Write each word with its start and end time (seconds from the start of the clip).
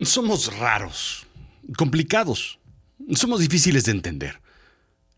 Somos 0.00 0.56
raros, 0.56 1.26
complicados, 1.76 2.60
somos 3.14 3.40
difíciles 3.40 3.84
de 3.84 3.90
entender. 3.92 4.40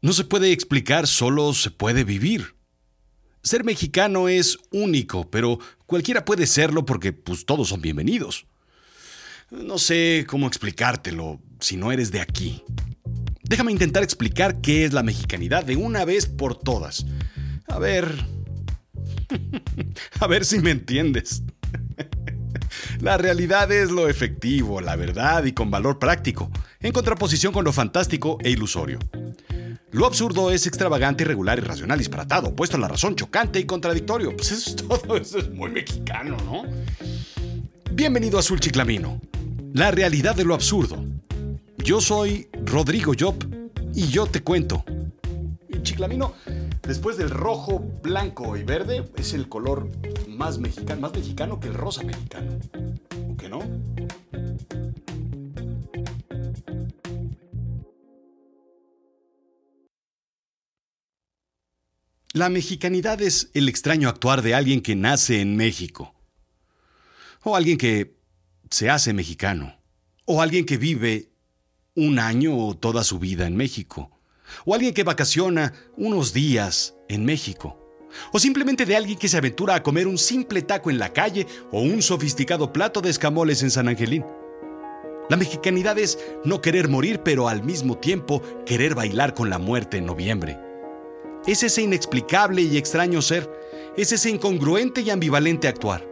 No 0.00 0.14
se 0.14 0.25
puede 0.25 0.53
explicar, 0.53 1.06
solo 1.06 1.53
se 1.53 1.71
puede 1.71 2.03
vivir. 2.03 2.54
Ser 3.43 3.62
mexicano 3.62 4.29
es 4.30 4.58
único, 4.71 5.30
pero 5.30 5.58
cualquiera 5.85 6.24
puede 6.24 6.46
serlo 6.46 6.87
porque 6.87 7.12
pues 7.12 7.45
todos 7.45 7.69
son 7.69 7.82
bienvenidos. 7.82 8.47
No 9.51 9.76
sé 9.76 10.24
cómo 10.26 10.47
explicártelo 10.47 11.40
si 11.60 11.76
no 11.76 11.92
eres 11.92 12.10
de 12.10 12.22
aquí. 12.22 12.62
Déjame 13.42 13.72
intentar 13.72 14.03
explicar 14.03 14.62
qué 14.62 14.87
es 14.87 14.94
la 14.94 15.03
mexicanidad 15.03 15.65
de 15.65 15.76
una 15.76 16.06
vez 16.06 16.27
por 16.27 16.59
todas. 16.59 17.05
A 17.69 17.78
ver... 17.78 18.15
A 20.20 20.27
ver 20.27 20.45
si 20.45 20.59
me 20.59 20.70
entiendes. 20.70 21.42
La 23.01 23.16
realidad 23.16 23.70
es 23.70 23.91
lo 23.91 24.09
efectivo, 24.09 24.80
la 24.80 24.97
verdad 24.97 25.45
y 25.45 25.53
con 25.53 25.71
valor 25.71 25.98
práctico, 25.98 26.51
en 26.81 26.93
contraposición 26.93 27.53
con 27.53 27.65
lo 27.65 27.73
fantástico 27.73 28.39
e 28.43 28.51
ilusorio. 28.51 28.98
Lo 29.93 30.07
absurdo 30.07 30.51
es 30.51 30.67
extravagante, 30.67 31.25
irregular, 31.25 31.59
irracional, 31.59 31.98
disparatado, 31.98 32.48
opuesto 32.48 32.77
a 32.77 32.81
la 32.81 32.89
razón, 32.89 33.17
chocante 33.17 33.59
y 33.59 33.65
contradictorio. 33.65 34.37
Pues 34.37 34.53
eso 34.53 34.71
es 34.71 34.77
todo, 34.89 35.17
eso 35.17 35.39
es 35.39 35.51
muy 35.51 35.71
mexicano, 35.71 36.37
¿no? 36.45 36.62
Bienvenido 37.93 38.37
a 38.37 38.41
Azul 38.41 38.61
Chiclamino, 38.61 39.20
la 39.73 39.91
realidad 39.91 40.37
de 40.37 40.45
lo 40.45 40.55
absurdo. 40.55 41.05
Yo 41.79 42.01
soy 42.01 42.48
Rodrigo 42.65 43.12
Job 43.19 43.37
y 43.95 44.09
yo 44.09 44.27
te 44.27 44.43
cuento. 44.43 44.84
Chiclamino, 45.83 46.34
después 46.91 47.17
del 47.17 47.30
rojo, 47.30 47.79
blanco 48.03 48.57
y 48.57 48.65
verde, 48.65 49.09
es 49.15 49.33
el 49.33 49.48
color 49.48 49.89
más 50.27 50.59
mexicano, 50.59 51.03
más 51.03 51.12
mexicano 51.12 51.61
que 51.61 51.69
el 51.69 51.75
rosa 51.75 52.03
mexicano. 52.03 52.59
¿O 53.31 53.37
qué 53.37 53.48
no? 53.48 53.61
La 62.33 62.48
mexicanidad 62.48 63.23
es 63.23 63.53
el 63.55 63.69
extraño 63.69 64.09
actuar 64.09 64.42
de 64.42 64.57
alguien 64.57 64.81
que 64.81 64.97
nace 64.97 65.41
en 65.41 65.57
México. 65.57 66.12
O 67.45 67.55
alguien 67.55 67.79
que 67.79 68.17
se 68.69 68.91
hace 68.91 69.12
mexicano. 69.12 69.77
O 70.25 70.42
alguien 70.42 70.67
que 70.67 70.77
vive 70.77 71.31
un 71.95 72.19
año 72.19 72.59
o 72.59 72.77
toda 72.77 73.05
su 73.05 73.20
vida 73.20 73.47
en 73.47 73.55
México. 73.55 74.20
O 74.65 74.75
alguien 74.75 74.95
que 74.95 75.05
vacaciona 75.05 75.73
unos 75.97 76.33
días 76.33 76.95
en 77.09 77.25
México. 77.25 77.77
O 78.33 78.39
simplemente 78.39 78.87
de 78.87 78.97
alguien 78.97 79.19
que 79.19 79.29
se 79.29 79.37
aventura 79.37 79.75
a 79.75 79.83
comer 79.83 80.07
un 80.07 80.19
simple 80.19 80.62
taco 80.62 80.91
en 80.91 80.98
la 80.98 81.12
calle 81.12 81.47
o 81.70 81.81
un 81.81 82.03
sofisticado 82.03 82.73
plato 82.73 83.01
de 83.01 83.11
escamoles 83.11 83.62
en 83.62 83.70
San 83.70 83.89
Angelín. 83.89 84.25
La 85.29 85.37
mexicanidad 85.37 85.97
es 85.97 86.19
no 86.45 86.61
querer 86.61 86.89
morir, 86.89 87.20
pero 87.25 87.48
al 87.48 87.62
mismo 87.62 87.97
tiempo 87.97 88.42
querer 88.67 88.97
bailar 88.97 89.33
con 89.33 89.48
la 89.48 89.59
muerte 89.59 89.98
en 89.98 90.07
noviembre. 90.07 90.59
Es 91.47 91.62
ese 91.62 91.83
inexplicable 91.83 92.62
y 92.62 92.77
extraño 92.77 93.23
ser, 93.23 93.48
es 93.97 94.12
ese 94.12 94.29
incongruente 94.29 95.03
y 95.03 95.11
ambivalente 95.11 95.69
actuar. 95.69 96.07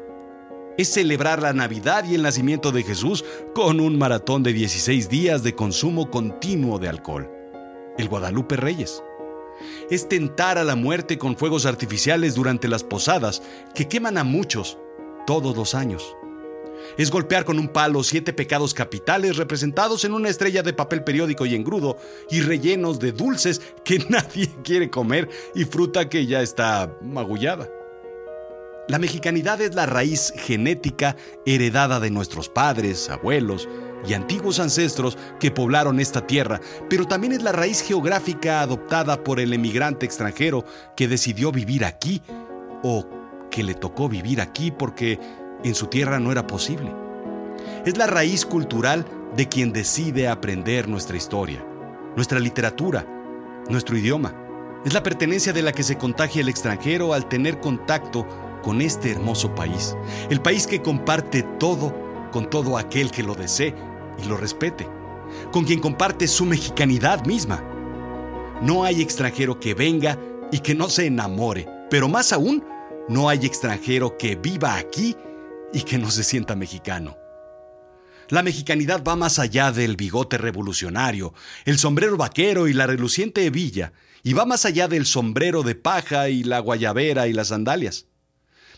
Es 0.78 0.92
celebrar 0.92 1.42
la 1.42 1.52
Navidad 1.52 2.04
y 2.04 2.14
el 2.14 2.22
nacimiento 2.22 2.70
de 2.70 2.84
Jesús 2.84 3.24
con 3.54 3.80
un 3.80 3.98
maratón 3.98 4.44
de 4.44 4.52
16 4.52 5.08
días 5.08 5.42
de 5.42 5.54
consumo 5.56 6.08
continuo 6.08 6.78
de 6.78 6.88
alcohol. 6.88 7.37
El 7.98 8.08
Guadalupe 8.08 8.56
Reyes. 8.56 9.02
Es 9.90 10.08
tentar 10.08 10.56
a 10.56 10.64
la 10.64 10.76
muerte 10.76 11.18
con 11.18 11.36
fuegos 11.36 11.66
artificiales 11.66 12.34
durante 12.34 12.68
las 12.68 12.84
posadas 12.84 13.42
que 13.74 13.88
queman 13.88 14.16
a 14.16 14.24
muchos 14.24 14.78
todos 15.26 15.56
los 15.56 15.74
años 15.74 16.14
es 16.96 17.10
golpear 17.10 17.44
con 17.44 17.58
un 17.58 17.68
palo 17.68 18.02
siete 18.02 18.32
pecados 18.32 18.74
capitales 18.74 19.36
representados 19.36 20.04
en 20.04 20.12
una 20.12 20.28
estrella 20.28 20.62
de 20.62 20.72
papel 20.72 21.04
periódico 21.04 21.46
y 21.46 21.54
engrudo 21.54 21.96
y 22.30 22.40
rellenos 22.40 22.98
de 22.98 23.12
dulces 23.12 23.60
que 23.84 23.98
nadie 24.08 24.50
quiere 24.62 24.90
comer 24.90 25.28
y 25.54 25.64
fruta 25.64 26.08
que 26.08 26.26
ya 26.26 26.40
está 26.42 26.96
magullada. 27.02 27.68
La 28.88 28.98
mexicanidad 28.98 29.60
es 29.60 29.74
la 29.74 29.84
raíz 29.84 30.32
genética 30.34 31.14
heredada 31.44 32.00
de 32.00 32.10
nuestros 32.10 32.48
padres, 32.48 33.10
abuelos 33.10 33.68
y 34.06 34.14
antiguos 34.14 34.60
ancestros 34.60 35.18
que 35.40 35.50
poblaron 35.50 36.00
esta 36.00 36.26
tierra, 36.26 36.60
pero 36.88 37.06
también 37.06 37.32
es 37.32 37.42
la 37.42 37.52
raíz 37.52 37.82
geográfica 37.82 38.60
adoptada 38.60 39.22
por 39.22 39.40
el 39.40 39.52
emigrante 39.52 40.06
extranjero 40.06 40.64
que 40.96 41.08
decidió 41.08 41.52
vivir 41.52 41.84
aquí 41.84 42.22
o 42.82 43.06
que 43.50 43.62
le 43.62 43.74
tocó 43.74 44.08
vivir 44.08 44.40
aquí 44.40 44.70
porque 44.70 45.18
en 45.64 45.74
su 45.74 45.86
tierra 45.86 46.20
no 46.20 46.32
era 46.32 46.46
posible. 46.46 46.92
Es 47.84 47.96
la 47.96 48.06
raíz 48.06 48.46
cultural 48.46 49.04
de 49.36 49.48
quien 49.48 49.72
decide 49.72 50.28
aprender 50.28 50.88
nuestra 50.88 51.16
historia, 51.16 51.64
nuestra 52.16 52.38
literatura, 52.38 53.06
nuestro 53.68 53.96
idioma. 53.96 54.34
Es 54.84 54.94
la 54.94 55.02
pertenencia 55.02 55.52
de 55.52 55.62
la 55.62 55.72
que 55.72 55.82
se 55.82 55.98
contagia 55.98 56.40
el 56.40 56.48
extranjero 56.48 57.12
al 57.12 57.28
tener 57.28 57.60
contacto 57.60 58.26
con 58.62 58.80
este 58.80 59.10
hermoso 59.10 59.54
país. 59.54 59.96
El 60.30 60.40
país 60.40 60.66
que 60.66 60.82
comparte 60.82 61.42
todo 61.58 61.94
con 62.32 62.48
todo 62.50 62.78
aquel 62.78 63.10
que 63.10 63.22
lo 63.22 63.34
desee 63.34 63.74
y 64.22 64.26
lo 64.26 64.36
respete. 64.36 64.88
Con 65.52 65.64
quien 65.64 65.80
comparte 65.80 66.26
su 66.26 66.44
mexicanidad 66.44 67.24
misma. 67.26 67.62
No 68.62 68.84
hay 68.84 69.02
extranjero 69.02 69.60
que 69.60 69.74
venga 69.74 70.18
y 70.50 70.60
que 70.60 70.74
no 70.74 70.88
se 70.88 71.06
enamore, 71.06 71.68
pero 71.90 72.08
más 72.08 72.32
aún, 72.32 72.64
no 73.08 73.28
hay 73.28 73.46
extranjero 73.46 74.16
que 74.16 74.36
viva 74.36 74.76
aquí 74.76 75.16
y 75.72 75.82
que 75.82 75.98
no 75.98 76.10
se 76.10 76.24
sienta 76.24 76.56
mexicano. 76.56 77.16
La 78.28 78.42
mexicanidad 78.42 79.02
va 79.02 79.16
más 79.16 79.38
allá 79.38 79.72
del 79.72 79.96
bigote 79.96 80.36
revolucionario, 80.36 81.32
el 81.64 81.78
sombrero 81.78 82.18
vaquero 82.18 82.68
y 82.68 82.74
la 82.74 82.86
reluciente 82.86 83.46
hebilla, 83.46 83.94
y 84.22 84.34
va 84.34 84.44
más 84.44 84.66
allá 84.66 84.88
del 84.88 85.06
sombrero 85.06 85.62
de 85.62 85.74
paja 85.74 86.28
y 86.28 86.42
la 86.42 86.58
guayabera 86.58 87.26
y 87.28 87.32
las 87.32 87.48
sandalias. 87.48 88.07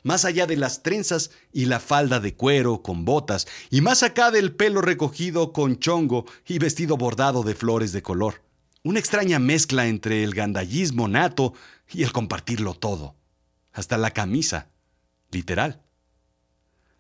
Más 0.03 0.25
allá 0.25 0.47
de 0.47 0.57
las 0.57 0.83
trenzas 0.83 1.31
y 1.53 1.67
la 1.67 1.81
falda 1.81 2.21
de 2.21 2.35
cuero 2.35 2.83
con 2.83 3.05
botas, 3.05 3.47
y 3.71 3.81
más 3.81 4.03
acá 4.03 4.31
del 4.31 4.55
pelo 4.55 4.81
recogido 4.81 5.53
con 5.53 5.79
chongo 5.79 6.27
y 6.47 6.59
vestido 6.59 6.97
bordado 6.97 7.43
de 7.43 7.55
flores 7.55 7.93
de 7.93 8.03
color. 8.03 8.43
Una 8.83 8.99
extraña 8.99 9.39
mezcla 9.39 9.87
entre 9.87 10.25
el 10.25 10.35
gandallismo 10.35 11.07
nato 11.07 11.53
y 11.93 12.03
el 12.03 12.13
compartirlo 12.13 12.75
todo. 12.75 13.15
Hasta 13.73 13.99
la 13.99 14.11
camisa, 14.11 14.71
literal. 15.31 15.83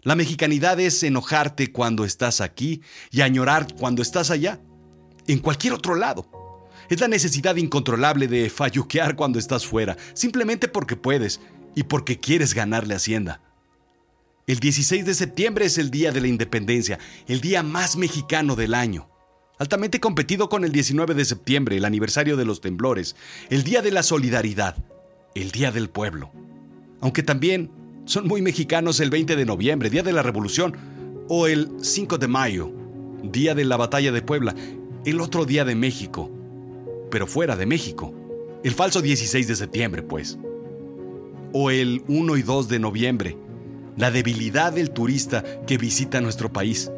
La 0.02 0.14
mexicanidad 0.14 0.80
es 0.80 1.02
enojarte 1.02 1.72
cuando 1.72 2.04
estás 2.04 2.40
aquí 2.40 2.82
y 3.10 3.20
añorar 3.20 3.66
cuando 3.78 4.02
estás 4.02 4.30
allá, 4.30 4.60
en 5.26 5.38
cualquier 5.38 5.74
otro 5.74 5.94
lado. 5.94 6.28
Es 6.88 7.00
la 7.00 7.08
necesidad 7.08 7.56
incontrolable 7.56 8.26
de 8.26 8.50
falluquear 8.50 9.14
cuando 9.14 9.38
estás 9.38 9.66
fuera, 9.66 9.96
simplemente 10.14 10.68
porque 10.68 10.96
puedes 10.96 11.40
y 11.74 11.84
porque 11.84 12.18
quieres 12.18 12.54
ganarle 12.54 12.94
Hacienda. 12.94 13.40
El 14.46 14.58
16 14.58 15.06
de 15.06 15.14
septiembre 15.14 15.66
es 15.66 15.78
el 15.78 15.90
Día 15.90 16.10
de 16.10 16.20
la 16.20 16.26
Independencia, 16.26 16.98
el 17.28 17.40
día 17.40 17.62
más 17.62 17.96
mexicano 17.96 18.56
del 18.56 18.74
año. 18.74 19.08
Altamente 19.58 20.00
competido 20.00 20.48
con 20.48 20.64
el 20.64 20.72
19 20.72 21.14
de 21.14 21.24
septiembre, 21.24 21.76
el 21.76 21.84
aniversario 21.84 22.36
de 22.36 22.44
los 22.44 22.60
temblores, 22.60 23.14
el 23.50 23.62
Día 23.62 23.82
de 23.82 23.92
la 23.92 24.02
Solidaridad, 24.02 24.76
el 25.34 25.52
Día 25.52 25.70
del 25.70 25.90
Pueblo. 25.90 26.32
Aunque 27.00 27.22
también 27.22 27.70
son 28.06 28.26
muy 28.26 28.42
mexicanos 28.42 28.98
el 29.00 29.10
20 29.10 29.36
de 29.36 29.46
noviembre, 29.46 29.90
Día 29.90 30.02
de 30.02 30.12
la 30.12 30.22
Revolución, 30.22 30.76
o 31.28 31.46
el 31.46 31.70
5 31.80 32.18
de 32.18 32.26
mayo, 32.26 32.72
Día 33.22 33.54
de 33.54 33.64
la 33.64 33.76
Batalla 33.76 34.10
de 34.10 34.22
Puebla, 34.22 34.54
el 35.04 35.20
otro 35.20 35.44
Día 35.44 35.64
de 35.64 35.76
México, 35.76 36.30
pero 37.10 37.26
fuera 37.26 37.54
de 37.54 37.66
México. 37.66 38.14
El 38.64 38.74
falso 38.74 39.00
16 39.00 39.46
de 39.46 39.56
septiembre, 39.56 40.02
pues. 40.02 40.38
O 41.52 41.70
el 41.70 42.02
1 42.08 42.36
y 42.36 42.42
2 42.42 42.68
de 42.68 42.78
noviembre, 42.78 43.36
la 43.96 44.10
debilidad 44.10 44.72
del 44.72 44.90
turista 44.90 45.42
que 45.66 45.78
visita 45.78 46.20
nuestro 46.20 46.52
país. 46.52 46.90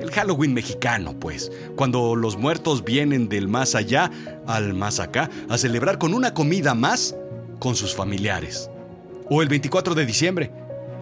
El 0.00 0.10
Halloween 0.10 0.54
mexicano, 0.54 1.18
pues, 1.18 1.52
cuando 1.76 2.16
los 2.16 2.36
muertos 2.38 2.84
vienen 2.84 3.28
del 3.28 3.48
más 3.48 3.74
allá 3.74 4.10
al 4.46 4.74
más 4.74 4.98
acá 5.00 5.28
a 5.48 5.58
celebrar 5.58 5.98
con 5.98 6.14
una 6.14 6.32
comida 6.32 6.74
más 6.74 7.14
con 7.58 7.76
sus 7.76 7.94
familiares 7.94 8.70
o 9.30 9.40
el 9.42 9.48
24 9.48 9.94
de 9.94 10.04
diciembre, 10.04 10.50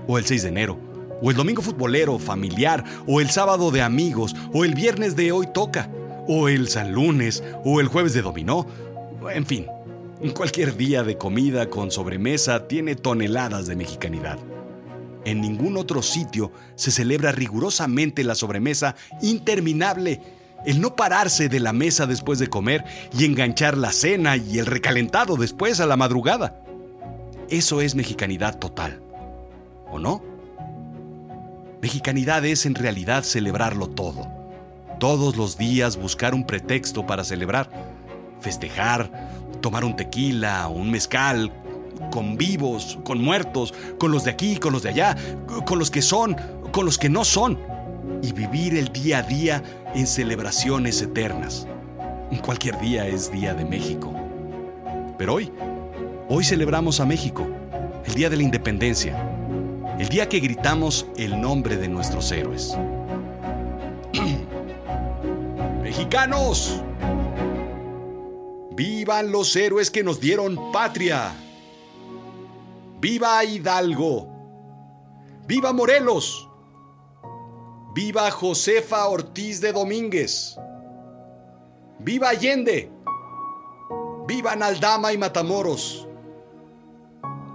o 0.06 0.18
el 0.18 0.24
6 0.24 0.42
de 0.42 0.48
enero, 0.50 0.78
o 1.20 1.30
el 1.30 1.36
domingo 1.36 1.62
futbolero, 1.62 2.18
familiar, 2.18 2.84
o 3.06 3.20
el 3.20 3.30
sábado 3.30 3.72
de 3.72 3.82
amigos, 3.82 4.36
o 4.52 4.64
el 4.64 4.74
viernes 4.74 5.16
de 5.16 5.32
hoy 5.32 5.48
toca, 5.52 5.90
o 6.28 6.48
el 6.48 6.68
San 6.68 6.92
Lunes, 6.92 7.42
o 7.64 7.80
el 7.80 7.88
jueves 7.88 8.12
de 8.12 8.22
dominó, 8.22 8.66
en 9.32 9.46
fin, 9.46 9.66
cualquier 10.34 10.76
día 10.76 11.02
de 11.04 11.16
comida 11.16 11.70
con 11.70 11.90
sobremesa 11.90 12.66
tiene 12.66 12.96
toneladas 12.96 13.66
de 13.66 13.76
mexicanidad. 13.76 14.38
En 15.24 15.40
ningún 15.40 15.76
otro 15.76 16.02
sitio 16.02 16.52
se 16.74 16.90
celebra 16.90 17.32
rigurosamente 17.32 18.24
la 18.24 18.34
sobremesa 18.34 18.96
interminable, 19.22 20.20
el 20.66 20.80
no 20.80 20.96
pararse 20.96 21.48
de 21.48 21.60
la 21.60 21.72
mesa 21.72 22.06
después 22.06 22.38
de 22.38 22.48
comer 22.48 22.84
y 23.16 23.24
enganchar 23.24 23.76
la 23.76 23.92
cena 23.92 24.36
y 24.36 24.58
el 24.58 24.66
recalentado 24.66 25.36
después 25.36 25.80
a 25.80 25.86
la 25.86 25.96
madrugada. 25.96 26.62
Eso 27.48 27.80
es 27.80 27.94
mexicanidad 27.94 28.58
total. 28.58 29.00
¿O 29.90 29.98
no? 29.98 30.22
Mexicanidad 31.80 32.44
es 32.44 32.66
en 32.66 32.74
realidad 32.74 33.22
celebrarlo 33.22 33.88
todo. 33.88 34.26
Todos 34.98 35.36
los 35.36 35.56
días 35.56 35.96
buscar 35.96 36.34
un 36.34 36.44
pretexto 36.44 37.06
para 37.06 37.22
celebrar. 37.22 37.70
Festejar, 38.40 39.37
tomar 39.60 39.84
un 39.84 39.96
tequila, 39.96 40.68
un 40.68 40.90
mezcal, 40.90 41.52
con 42.10 42.36
vivos, 42.36 42.98
con 43.04 43.22
muertos, 43.22 43.74
con 43.98 44.12
los 44.12 44.24
de 44.24 44.30
aquí, 44.30 44.56
con 44.56 44.72
los 44.72 44.82
de 44.82 44.90
allá, 44.90 45.16
con 45.66 45.78
los 45.78 45.90
que 45.90 46.02
son, 46.02 46.36
con 46.72 46.84
los 46.84 46.98
que 46.98 47.08
no 47.08 47.24
son. 47.24 47.58
Y 48.22 48.32
vivir 48.32 48.76
el 48.76 48.92
día 48.92 49.18
a 49.18 49.22
día 49.22 49.62
en 49.94 50.06
celebraciones 50.06 51.02
eternas. 51.02 51.66
Cualquier 52.48 52.80
día 52.80 53.06
es 53.06 53.30
Día 53.30 53.52
de 53.52 53.66
México. 53.66 54.10
Pero 55.18 55.34
hoy, 55.34 55.52
hoy 56.30 56.44
celebramos 56.44 56.98
a 56.98 57.04
México, 57.04 57.46
el 58.06 58.14
Día 58.14 58.30
de 58.30 58.38
la 58.38 58.42
Independencia, 58.42 59.22
el 59.98 60.08
día 60.08 60.30
que 60.30 60.40
gritamos 60.40 61.04
el 61.18 61.38
nombre 61.38 61.76
de 61.76 61.88
nuestros 61.88 62.32
héroes. 62.32 62.74
¡Mexicanos! 65.82 66.82
¡Vivan 68.78 69.32
los 69.32 69.56
héroes 69.56 69.90
que 69.90 70.04
nos 70.04 70.20
dieron 70.20 70.70
patria! 70.70 71.34
¡Viva 73.00 73.42
Hidalgo! 73.42 74.28
¡Viva 75.48 75.72
Morelos! 75.72 76.48
¡Viva 77.92 78.30
Josefa 78.30 79.08
Ortiz 79.08 79.60
de 79.60 79.72
Domínguez! 79.72 80.56
¡Viva 81.98 82.28
Allende! 82.28 82.88
¡Viva 84.28 84.54
Naldama 84.54 85.12
y 85.12 85.18
Matamoros! 85.18 86.06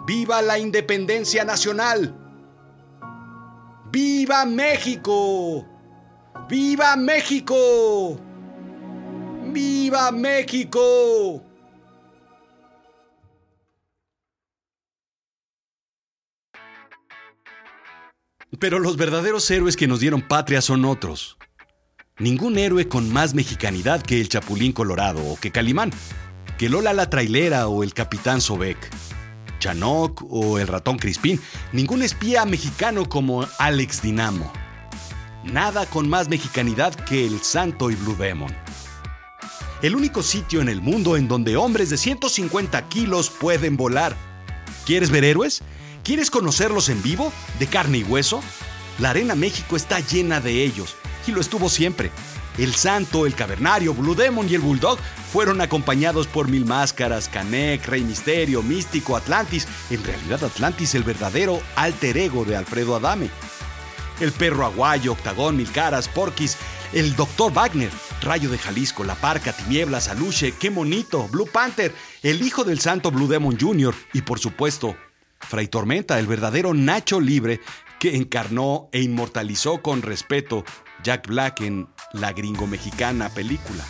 ¡Viva 0.05 0.41
la 0.41 0.59
independencia 0.59 1.45
nacional! 1.45 2.13
¡Viva 3.89 4.43
México! 4.43 5.65
¡Viva 6.49 6.97
México! 6.97 8.19
¡Viva 9.53 10.11
México! 10.11 11.43
Pero 18.59 18.79
los 18.79 18.97
verdaderos 18.97 19.49
héroes 19.51 19.75
que 19.75 19.87
nos 19.87 19.99
dieron 19.99 20.21
patria 20.21 20.61
son 20.61 20.85
otros. 20.85 21.37
Ningún 22.17 22.57
héroe 22.57 22.87
con 22.87 23.11
más 23.11 23.33
mexicanidad 23.33 24.01
que 24.01 24.21
el 24.21 24.29
Chapulín 24.29 24.71
Colorado 24.71 25.23
o 25.25 25.37
que 25.39 25.51
Calimán, 25.51 25.91
que 26.57 26.69
Lola 26.69 26.93
la 26.93 27.09
Trailera 27.09 27.67
o 27.67 27.83
el 27.83 27.93
Capitán 27.93 28.41
Sobek, 28.41 28.77
Chanoc 29.59 30.23
o 30.29 30.59
el 30.59 30.67
Ratón 30.67 30.97
Crispín, 30.97 31.39
ningún 31.71 32.03
espía 32.03 32.45
mexicano 32.45 33.09
como 33.09 33.45
Alex 33.59 34.01
Dinamo. 34.01 34.51
Nada 35.43 35.85
con 35.87 36.07
más 36.07 36.29
mexicanidad 36.29 36.93
que 36.93 37.25
el 37.25 37.41
Santo 37.41 37.91
y 37.91 37.95
Blue 37.95 38.15
Demon. 38.15 38.62
El 39.83 39.97
único 39.97 40.23
sitio 40.23 40.61
en 40.61 40.69
el 40.69 40.79
mundo 40.79 41.17
en 41.17 41.27
donde 41.27 41.57
hombres 41.57 41.89
de 41.89 41.97
150 41.97 42.87
kilos 42.87 43.29
pueden 43.29 43.75
volar. 43.75 44.15
¿Quieres 44.85 45.11
ver 45.11 45.25
héroes? 45.25 45.61
¿Quieres 46.05 46.31
conocerlos 46.31 46.87
en 46.87 47.03
vivo, 47.03 47.33
de 47.59 47.67
carne 47.67 47.97
y 47.97 48.03
hueso? 48.03 48.41
La 48.97 49.09
Arena 49.09 49.35
México 49.35 49.75
está 49.75 49.99
llena 49.99 50.39
de 50.39 50.63
ellos, 50.63 50.95
y 51.27 51.33
lo 51.33 51.41
estuvo 51.41 51.67
siempre. 51.67 52.11
El 52.57 52.73
Santo, 52.73 53.25
el 53.25 53.35
Cavernario, 53.35 53.93
Blue 53.93 54.15
Demon 54.15 54.49
y 54.49 54.55
el 54.55 54.61
Bulldog 54.61 54.99
fueron 55.33 55.59
acompañados 55.59 56.27
por 56.27 56.47
Mil 56.47 56.63
Máscaras, 56.63 57.27
Canek, 57.27 57.85
Rey 57.85 58.05
Misterio, 58.05 58.63
Místico, 58.63 59.17
Atlantis, 59.17 59.67
en 59.89 60.01
realidad 60.01 60.45
Atlantis 60.45 60.95
el 60.95 61.03
verdadero 61.03 61.61
alter 61.75 62.15
ego 62.15 62.45
de 62.45 62.55
Alfredo 62.55 62.95
Adame. 62.95 63.29
El 64.21 64.31
Perro 64.31 64.65
Aguayo, 64.65 65.11
Octagón, 65.11 65.57
Mil 65.57 65.69
Caras, 65.73 66.07
Porquis, 66.07 66.55
el 66.93 67.17
Dr. 67.17 67.51
Wagner, 67.51 67.91
Rayo 68.23 68.49
de 68.49 68.57
Jalisco, 68.57 69.03
La 69.03 69.15
Parca, 69.15 69.53
Tinieblas, 69.53 70.07
Aluche, 70.07 70.53
Qué 70.53 70.71
Monito, 70.71 71.27
Blue 71.27 71.47
Panther, 71.51 71.93
el 72.21 72.41
hijo 72.41 72.63
del 72.63 72.79
santo 72.79 73.11
Blue 73.11 73.27
Demon 73.27 73.57
Jr. 73.59 73.93
y 74.13 74.21
por 74.21 74.39
supuesto, 74.39 74.95
Fray 75.39 75.67
Tormenta, 75.67 76.17
el 76.19 76.27
verdadero 76.27 76.73
Nacho 76.73 77.19
Libre 77.19 77.59
que 77.99 78.15
encarnó 78.15 78.89
e 78.91 79.01
inmortalizó 79.01 79.81
con 79.81 80.01
respeto 80.01 80.63
Jack 81.03 81.27
Black 81.27 81.61
en 81.61 81.87
la 82.13 82.31
gringo 82.31 82.65
mexicana 82.65 83.29
película. 83.29 83.83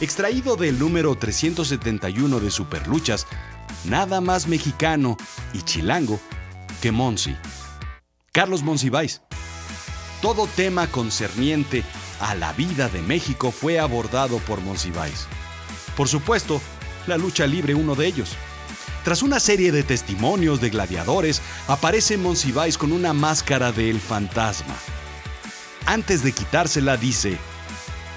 Extraído 0.00 0.56
del 0.56 0.78
número 0.78 1.14
371 1.14 2.40
de 2.40 2.50
Superluchas, 2.50 3.26
nada 3.84 4.20
más 4.20 4.46
mexicano 4.46 5.16
y 5.52 5.62
chilango 5.62 6.20
que 6.80 6.92
Monsi. 6.92 7.36
Carlos 8.32 8.62
Monsiváis. 8.62 9.22
Todo 10.22 10.46
tema 10.46 10.86
concerniente 10.86 11.82
a 12.20 12.34
la 12.34 12.52
vida 12.52 12.88
de 12.88 13.02
México 13.02 13.50
fue 13.50 13.78
abordado 13.78 14.38
por 14.38 14.60
Monsiváis. 14.60 15.26
Por 15.96 16.08
supuesto, 16.08 16.60
la 17.06 17.16
lucha 17.16 17.46
libre 17.46 17.74
uno 17.74 17.94
de 17.94 18.06
ellos. 18.06 18.36
Tras 19.04 19.22
una 19.22 19.40
serie 19.40 19.72
de 19.72 19.82
testimonios 19.82 20.60
de 20.60 20.70
gladiadores, 20.70 21.40
aparece 21.68 22.18
Monsiváis 22.18 22.76
con 22.76 22.92
una 22.92 23.12
máscara 23.14 23.72
del 23.72 23.98
fantasma. 23.98 24.74
Antes 25.86 26.22
de 26.22 26.32
quitársela 26.32 26.96
dice, 26.96 27.38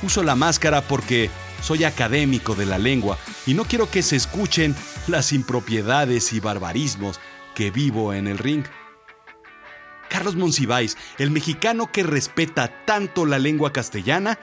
uso 0.03 0.21
la 0.21 0.35
máscara 0.35 0.81
porque 0.81 1.29
soy 1.61 1.85
académico 1.85 2.55
de 2.55 2.65
la 2.65 2.77
lengua 2.77 3.17
y 3.45 3.53
no 3.53 3.63
quiero 3.63 3.89
que 3.89 4.03
se 4.03 4.17
escuchen 4.17 4.75
las 5.07 5.31
impropiedades 5.31 6.33
y 6.33 6.41
barbarismos 6.41 7.21
que 7.55 7.71
vivo 7.71 8.13
en 8.13 8.27
el 8.27 8.37
ring. 8.37 8.65
Carlos 10.13 10.35
Monsiváis, 10.35 10.95
el 11.17 11.31
mexicano 11.31 11.91
que 11.91 12.03
respeta 12.03 12.85
tanto 12.85 13.25
la 13.25 13.39
lengua 13.39 13.73
castellana, 13.73 14.37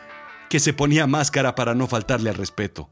que 0.48 0.58
se 0.58 0.72
ponía 0.72 1.06
máscara 1.06 1.54
para 1.54 1.76
no 1.76 1.86
faltarle 1.86 2.28
al 2.28 2.34
respeto. 2.34 2.90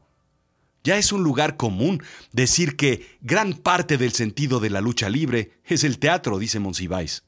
Ya 0.85 0.97
es 0.97 1.11
un 1.11 1.21
lugar 1.21 1.57
común 1.57 2.01
decir 2.31 2.77
que 2.77 3.17
gran 3.19 3.51
parte 3.51 3.97
del 3.97 4.13
sentido 4.13 4.61
de 4.61 4.69
la 4.69 4.79
lucha 4.79 5.09
libre 5.09 5.59
es 5.65 5.83
el 5.83 5.99
teatro, 5.99 6.39
dice 6.39 6.59
Monsiváis. 6.59 7.23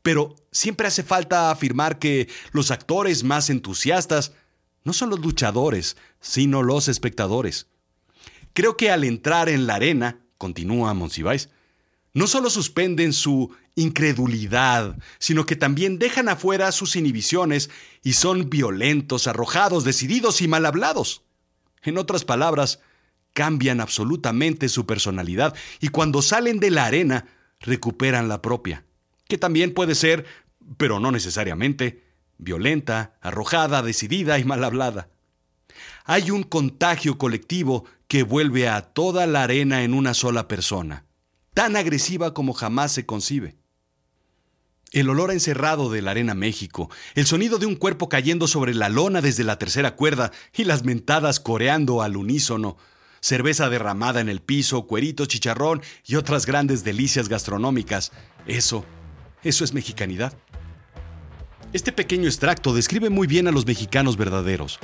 Pero 0.00 0.34
siempre 0.50 0.86
hace 0.86 1.02
falta 1.02 1.50
afirmar 1.50 1.98
que 1.98 2.30
los 2.52 2.70
actores 2.70 3.22
más 3.22 3.50
entusiastas 3.50 4.32
no 4.84 4.94
son 4.94 5.10
los 5.10 5.20
luchadores, 5.20 5.98
sino 6.22 6.62
los 6.62 6.88
espectadores. 6.88 7.66
Creo 8.54 8.78
que 8.78 8.90
al 8.90 9.04
entrar 9.04 9.50
en 9.50 9.66
la 9.66 9.74
arena, 9.74 10.20
continúa 10.38 10.94
Monsiváis, 10.94 11.50
no 12.12 12.26
solo 12.26 12.50
suspenden 12.50 13.12
su 13.12 13.54
incredulidad, 13.76 14.96
sino 15.18 15.46
que 15.46 15.56
también 15.56 15.98
dejan 15.98 16.28
afuera 16.28 16.72
sus 16.72 16.96
inhibiciones 16.96 17.70
y 18.02 18.14
son 18.14 18.50
violentos, 18.50 19.26
arrojados, 19.26 19.84
decididos 19.84 20.42
y 20.42 20.48
mal 20.48 20.66
hablados. 20.66 21.22
En 21.82 21.98
otras 21.98 22.24
palabras, 22.24 22.80
cambian 23.32 23.80
absolutamente 23.80 24.68
su 24.68 24.86
personalidad 24.86 25.54
y 25.80 25.88
cuando 25.88 26.20
salen 26.20 26.58
de 26.58 26.70
la 26.70 26.86
arena 26.86 27.28
recuperan 27.60 28.28
la 28.28 28.42
propia, 28.42 28.84
que 29.28 29.38
también 29.38 29.72
puede 29.72 29.94
ser, 29.94 30.26
pero 30.76 30.98
no 30.98 31.12
necesariamente, 31.12 32.04
violenta, 32.38 33.18
arrojada, 33.20 33.82
decidida 33.82 34.38
y 34.38 34.44
mal 34.44 34.64
hablada. 34.64 35.08
Hay 36.04 36.32
un 36.32 36.42
contagio 36.42 37.18
colectivo 37.18 37.84
que 38.08 38.24
vuelve 38.24 38.68
a 38.68 38.82
toda 38.82 39.28
la 39.28 39.44
arena 39.44 39.84
en 39.84 39.94
una 39.94 40.14
sola 40.14 40.48
persona 40.48 41.04
tan 41.54 41.76
agresiva 41.76 42.34
como 42.34 42.52
jamás 42.52 42.92
se 42.92 43.06
concibe. 43.06 43.56
El 44.92 45.08
olor 45.08 45.30
encerrado 45.30 45.90
de 45.90 46.02
la 46.02 46.10
arena 46.10 46.34
México, 46.34 46.90
el 47.14 47.26
sonido 47.26 47.58
de 47.58 47.66
un 47.66 47.76
cuerpo 47.76 48.08
cayendo 48.08 48.48
sobre 48.48 48.74
la 48.74 48.88
lona 48.88 49.20
desde 49.20 49.44
la 49.44 49.58
tercera 49.58 49.94
cuerda 49.94 50.32
y 50.52 50.64
las 50.64 50.84
mentadas 50.84 51.38
coreando 51.38 52.02
al 52.02 52.16
unísono, 52.16 52.76
cerveza 53.20 53.68
derramada 53.68 54.20
en 54.20 54.28
el 54.28 54.40
piso, 54.40 54.86
cuerito, 54.86 55.26
chicharrón 55.26 55.82
y 56.04 56.16
otras 56.16 56.44
grandes 56.44 56.82
delicias 56.82 57.28
gastronómicas. 57.28 58.10
Eso, 58.46 58.84
eso 59.44 59.62
es 59.62 59.72
mexicanidad. 59.72 60.36
Este 61.72 61.92
pequeño 61.92 62.26
extracto 62.26 62.74
describe 62.74 63.10
muy 63.10 63.28
bien 63.28 63.46
a 63.46 63.52
los 63.52 63.64
mexicanos 63.64 64.16
verdaderos, 64.16 64.80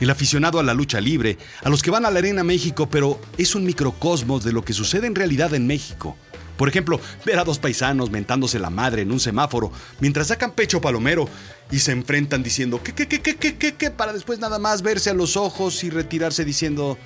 el 0.00 0.10
aficionado 0.10 0.58
a 0.58 0.62
la 0.62 0.74
lucha 0.74 1.00
libre, 1.00 1.38
a 1.62 1.68
los 1.68 1.82
que 1.82 1.90
van 1.90 2.06
a 2.06 2.10
la 2.10 2.18
Arena 2.18 2.44
México, 2.44 2.88
pero 2.88 3.20
es 3.38 3.54
un 3.54 3.64
microcosmos 3.64 4.44
de 4.44 4.52
lo 4.52 4.64
que 4.64 4.72
sucede 4.72 5.06
en 5.06 5.14
realidad 5.14 5.54
en 5.54 5.66
México. 5.66 6.16
Por 6.56 6.68
ejemplo, 6.68 7.00
ver 7.24 7.38
a 7.38 7.44
dos 7.44 7.58
paisanos 7.58 8.10
mentándose 8.10 8.58
la 8.58 8.70
madre 8.70 9.02
en 9.02 9.12
un 9.12 9.20
semáforo 9.20 9.70
mientras 10.00 10.28
sacan 10.28 10.52
pecho 10.52 10.80
palomero 10.80 11.28
y 11.70 11.78
se 11.80 11.92
enfrentan 11.92 12.42
diciendo 12.42 12.80
¿qué, 12.82 12.94
qué, 12.94 13.06
qué, 13.06 13.20
qué, 13.20 13.36
qué, 13.36 13.56
qué, 13.56 13.74
qué? 13.74 13.90
para 13.90 14.12
después 14.12 14.38
nada 14.38 14.58
más 14.58 14.82
verse 14.82 15.10
a 15.10 15.14
los 15.14 15.36
ojos 15.36 15.84
y 15.84 15.90
retirarse 15.90 16.44
diciendo 16.44 16.96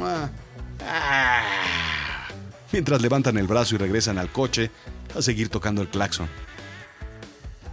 ah, 0.00 0.30
mientras 2.72 3.02
levantan 3.02 3.38
el 3.38 3.46
brazo 3.46 3.74
y 3.74 3.78
regresan 3.78 4.18
al 4.18 4.30
coche 4.30 4.70
a 5.16 5.22
seguir 5.22 5.48
tocando 5.48 5.82
el 5.82 5.88
claxon. 5.88 6.28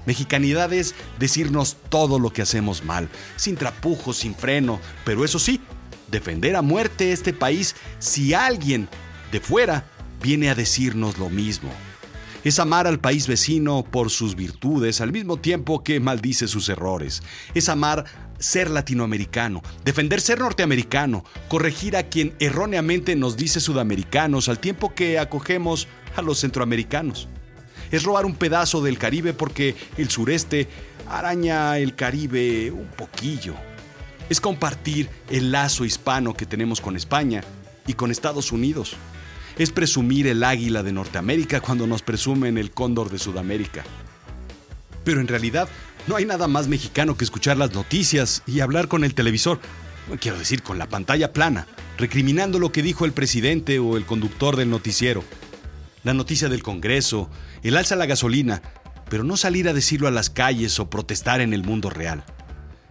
Mexicanidad 0.10 0.74
es 0.74 0.96
decirnos 1.20 1.78
todo 1.90 2.18
lo 2.18 2.34
que 2.34 2.42
hacemos 2.42 2.84
mal, 2.84 3.10
sin 3.36 3.56
trapujos, 3.56 4.18
sin 4.18 4.34
freno, 4.34 4.80
pero 5.06 5.24
eso 5.24 5.38
sí, 5.38 5.62
defender 6.10 6.56
a 6.56 6.64
muerte 6.64 7.12
este 7.12 7.32
país 7.32 7.76
si 8.00 8.34
alguien 8.34 8.90
de 9.32 9.40
fuera 9.40 9.86
viene 10.20 10.50
a 10.50 10.56
decirnos 10.56 11.20
lo 11.20 11.30
mismo. 11.30 11.70
Es 12.44 12.58
amar 12.58 12.88
al 12.88 13.00
país 13.00 13.28
vecino 13.28 13.84
por 13.84 14.10
sus 14.10 14.36
virtudes 14.36 15.00
al 15.00 15.12
mismo 15.12 15.38
tiempo 15.38 15.84
que 15.84 16.00
maldice 16.00 16.48
sus 16.48 16.70
errores. 16.70 17.22
Es 17.54 17.70
amar 17.70 18.06
ser 18.40 18.72
latinoamericano, 18.72 19.62
defender 19.86 20.22
ser 20.22 20.40
norteamericano, 20.40 21.24
corregir 21.50 21.96
a 21.96 22.10
quien 22.10 22.34
erróneamente 22.40 23.16
nos 23.16 23.38
dice 23.38 23.60
sudamericanos 23.60 24.50
al 24.50 24.58
tiempo 24.58 24.96
que 24.96 25.20
acogemos 25.20 25.88
a 26.16 26.24
los 26.24 26.40
centroamericanos. 26.40 27.30
Es 27.92 28.04
robar 28.04 28.26
un 28.26 28.36
pedazo 28.36 28.82
del 28.82 28.98
Caribe 28.98 29.34
porque 29.34 29.76
el 29.98 30.10
sureste 30.10 30.68
araña 31.08 31.78
el 31.78 31.96
Caribe 31.96 32.72
un 32.72 32.88
poquillo. 32.88 33.56
Es 34.30 34.40
compartir 34.40 35.10
el 35.30 35.52
lazo 35.52 35.86
hispano 35.86 36.36
que 36.36 36.46
tenemos 36.46 36.82
con 36.82 36.96
España 36.96 37.44
y 37.88 37.94
con 37.94 38.12
Estados 38.12 38.52
Unidos 38.52 38.96
es 39.60 39.72
presumir 39.72 40.26
el 40.28 40.44
águila 40.44 40.84
de 40.84 40.94
Norteamérica 40.94 41.60
cuando 41.60 41.86
nos 41.86 42.02
presumen 42.02 42.58
el 42.58 42.72
cóndor 42.72 43.10
de 43.10 43.20
Sudamérica. 43.20 43.84
Pero 45.04 45.20
en 45.20 45.28
realidad 45.28 45.68
no 46.08 46.16
hay 46.16 46.26
nada 46.26 46.48
más 46.48 46.70
mexicano 46.70 47.18
que 47.18 47.26
escuchar 47.26 47.58
las 47.58 47.74
noticias 47.74 48.42
y 48.48 48.62
hablar 48.62 48.88
con 48.88 49.04
el 49.04 49.14
televisor, 49.14 49.60
quiero 50.22 50.40
decir, 50.40 50.64
con 50.64 50.78
la 50.80 50.88
pantalla 50.88 51.34
plana, 51.34 51.68
recriminando 51.98 52.58
lo 52.58 52.72
que 52.72 52.82
dijo 52.82 53.04
el 53.04 53.12
presidente 53.12 53.80
o 53.80 53.98
el 53.98 54.06
conductor 54.06 54.56
del 54.56 54.70
noticiero. 54.70 55.26
La 56.10 56.16
noticia 56.16 56.50
del 56.50 56.64
Congreso, 56.64 57.30
el 57.62 57.78
alza 57.78 57.94
a 57.94 57.98
la 58.00 58.08
gasolina, 58.08 58.64
pero 59.12 59.24
no 59.24 59.38
salir 59.38 59.70
a 59.70 59.74
decirlo 59.74 60.08
a 60.08 60.12
las 60.12 60.32
calles 60.32 60.80
o 60.80 60.90
protestar 60.90 61.40
en 61.40 61.54
el 61.54 61.64
mundo 61.64 61.92
real. 61.92 62.24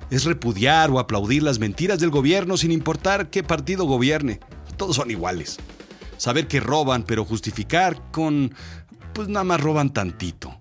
Es 0.09 0.23
repudiar 0.25 0.89
o 0.93 1.01
aplaudir 1.01 1.43
las 1.43 1.59
mentiras 1.59 1.99
del 1.99 2.11
gobierno 2.11 2.57
sin 2.57 2.71
importar 2.71 3.29
qué 3.29 3.43
partido 3.43 3.87
gobierne. 3.87 4.39
Todos 4.77 4.95
son 4.95 5.11
iguales 5.11 5.59
saber 6.17 6.47
que 6.47 6.61
roban, 6.61 7.03
pero 7.03 7.25
justificar 7.25 8.01
con, 8.13 8.55
pues 9.15 9.27
nada 9.27 9.43
más 9.43 9.61
roban 9.61 9.93
tantito. 9.93 10.61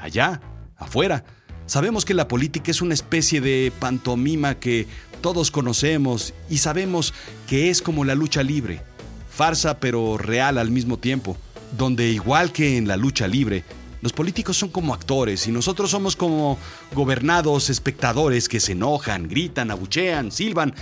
Allá, 0.00 0.42
afuera, 0.76 1.24
sabemos 1.64 2.04
que 2.04 2.14
la 2.14 2.26
política 2.26 2.70
es 2.70 2.82
una 2.82 2.92
especie 2.94 3.40
de 3.40 3.72
pantomima 3.78 4.56
que 4.56 4.86
todos 5.20 5.50
conocemos 5.50 6.34
y 6.50 6.58
sabemos 6.58 7.14
que 7.46 7.70
es 7.70 7.80
como 7.80 8.04
la 8.04 8.14
lucha 8.14 8.42
libre, 8.42 8.82
farsa 9.30 9.78
pero 9.78 10.18
real 10.18 10.58
al 10.58 10.70
mismo 10.70 10.98
tiempo, 10.98 11.38
donde 11.76 12.08
igual 12.08 12.52
que 12.52 12.76
en 12.76 12.88
la 12.88 12.96
lucha 12.96 13.26
libre, 13.28 13.64
los 14.02 14.12
políticos 14.12 14.56
son 14.56 14.70
como 14.70 14.94
actores 14.94 15.46
y 15.46 15.52
nosotros 15.52 15.90
somos 15.90 16.16
como 16.16 16.58
gobernados 16.94 17.68
espectadores 17.68 18.48
que 18.48 18.60
se 18.60 18.72
enojan, 18.72 19.28
gritan, 19.28 19.70
abuchean, 19.70 20.32
silban, 20.32 20.74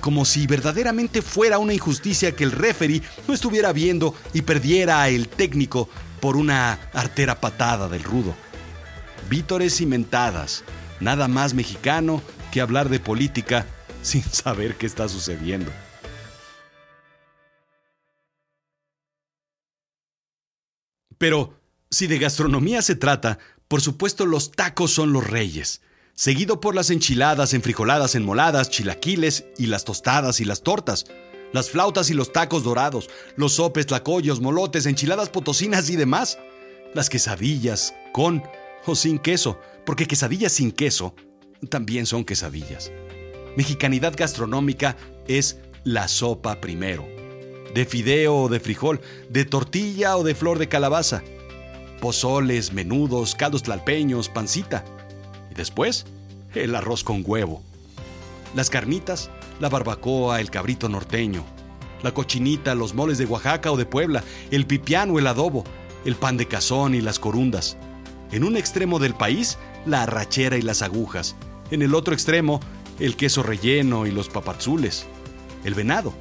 como 0.00 0.26
si 0.26 0.46
verdaderamente 0.46 1.22
fuera 1.22 1.58
una 1.58 1.72
injusticia 1.72 2.32
que 2.32 2.44
el 2.44 2.52
referee 2.52 3.02
no 3.26 3.32
estuviera 3.32 3.72
viendo 3.72 4.14
y 4.34 4.42
perdiera 4.42 5.08
el 5.08 5.28
técnico 5.28 5.88
por 6.20 6.36
una 6.36 6.78
artera 6.92 7.40
patada 7.40 7.88
del 7.88 8.02
rudo. 8.02 8.34
Vítores 9.30 9.80
y 9.80 9.86
mentadas, 9.86 10.62
nada 11.00 11.28
más 11.28 11.54
mexicano 11.54 12.22
que 12.52 12.60
hablar 12.60 12.90
de 12.90 13.00
política 13.00 13.66
sin 14.02 14.22
saber 14.22 14.76
qué 14.76 14.84
está 14.84 15.08
sucediendo. 15.08 15.72
Pero, 21.18 21.58
si 21.90 22.06
de 22.06 22.18
gastronomía 22.18 22.82
se 22.82 22.96
trata, 22.96 23.38
por 23.68 23.80
supuesto 23.80 24.26
los 24.26 24.52
tacos 24.52 24.92
son 24.92 25.12
los 25.12 25.26
reyes, 25.26 25.80
seguido 26.14 26.60
por 26.60 26.74
las 26.74 26.90
enchiladas, 26.90 27.54
enfrijoladas, 27.54 28.14
enmoladas, 28.14 28.70
chilaquiles 28.70 29.46
y 29.58 29.66
las 29.66 29.84
tostadas 29.84 30.40
y 30.40 30.44
las 30.44 30.62
tortas, 30.62 31.06
las 31.52 31.70
flautas 31.70 32.10
y 32.10 32.14
los 32.14 32.32
tacos 32.32 32.64
dorados, 32.64 33.08
los 33.36 33.54
sopes, 33.54 33.86
tlacoyos, 33.86 34.40
molotes, 34.40 34.86
enchiladas 34.86 35.28
potosinas 35.28 35.88
y 35.90 35.96
demás, 35.96 36.38
las 36.94 37.08
quesadillas 37.08 37.94
con 38.12 38.42
o 38.84 38.94
sin 38.94 39.18
queso, 39.18 39.58
porque 39.84 40.06
quesadillas 40.06 40.52
sin 40.52 40.72
queso 40.72 41.14
también 41.70 42.06
son 42.06 42.24
quesadillas. 42.24 42.92
Mexicanidad 43.56 44.14
gastronómica 44.16 44.96
es 45.26 45.58
la 45.84 46.08
sopa 46.08 46.60
primero, 46.60 47.06
de 47.76 47.86
fideo 47.86 48.34
o 48.36 48.48
de 48.48 48.58
frijol, 48.58 49.00
de 49.28 49.44
tortilla 49.44 50.16
o 50.16 50.24
de 50.24 50.34
flor 50.34 50.58
de 50.58 50.68
calabaza 50.68 51.22
pozoles, 52.00 52.72
menudos, 52.72 53.34
caldos 53.34 53.62
tlalpeños, 53.62 54.28
pancita. 54.28 54.84
Y 55.50 55.54
después, 55.54 56.06
el 56.54 56.74
arroz 56.74 57.04
con 57.04 57.22
huevo. 57.26 57.62
Las 58.54 58.70
carnitas, 58.70 59.30
la 59.60 59.68
barbacoa, 59.68 60.40
el 60.40 60.50
cabrito 60.50 60.88
norteño. 60.88 61.44
La 62.02 62.12
cochinita, 62.12 62.74
los 62.74 62.94
moles 62.94 63.18
de 63.18 63.26
Oaxaca 63.26 63.72
o 63.72 63.76
de 63.76 63.86
Puebla, 63.86 64.22
el 64.50 64.66
pipián 64.66 65.16
el 65.16 65.26
adobo, 65.26 65.64
el 66.04 66.14
pan 66.14 66.36
de 66.36 66.46
cazón 66.46 66.94
y 66.94 67.00
las 67.00 67.18
corundas. 67.18 67.76
En 68.30 68.44
un 68.44 68.56
extremo 68.56 68.98
del 68.98 69.14
país, 69.14 69.58
la 69.86 70.02
arrachera 70.02 70.56
y 70.56 70.62
las 70.62 70.82
agujas. 70.82 71.36
En 71.70 71.82
el 71.82 71.94
otro 71.94 72.14
extremo, 72.14 72.60
el 73.00 73.16
queso 73.16 73.42
relleno 73.42 74.06
y 74.06 74.12
los 74.12 74.28
papazules. 74.28 75.06
El 75.64 75.74
venado. 75.74 76.12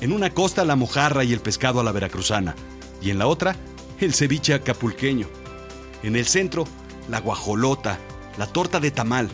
En 0.00 0.12
una 0.12 0.30
costa, 0.30 0.64
la 0.64 0.76
mojarra 0.76 1.24
y 1.24 1.32
el 1.32 1.40
pescado 1.40 1.80
a 1.80 1.84
la 1.84 1.92
veracruzana. 1.92 2.54
Y 3.02 3.10
en 3.10 3.18
la 3.18 3.26
otra, 3.26 3.56
el 4.00 4.14
ceviche 4.14 4.54
acapulqueño. 4.54 5.28
En 6.02 6.16
el 6.16 6.24
centro, 6.24 6.64
la 7.10 7.20
guajolota, 7.20 7.98
la 8.38 8.46
torta 8.46 8.80
de 8.80 8.90
tamal 8.90 9.28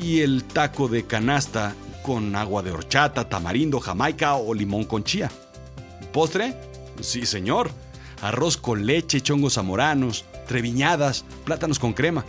y 0.00 0.20
el 0.20 0.44
taco 0.44 0.88
de 0.88 1.04
canasta 1.04 1.74
con 2.02 2.34
agua 2.34 2.62
de 2.62 2.72
horchata, 2.72 3.28
tamarindo, 3.28 3.78
jamaica 3.78 4.34
o 4.36 4.54
limón 4.54 4.84
con 4.84 5.04
chía. 5.04 5.30
¿Postre? 6.12 6.54
Sí, 7.00 7.26
señor. 7.26 7.70
Arroz 8.22 8.56
con 8.56 8.86
leche, 8.86 9.20
chongos 9.20 9.54
zamoranos, 9.54 10.24
treviñadas, 10.46 11.24
plátanos 11.44 11.78
con 11.78 11.92
crema, 11.92 12.24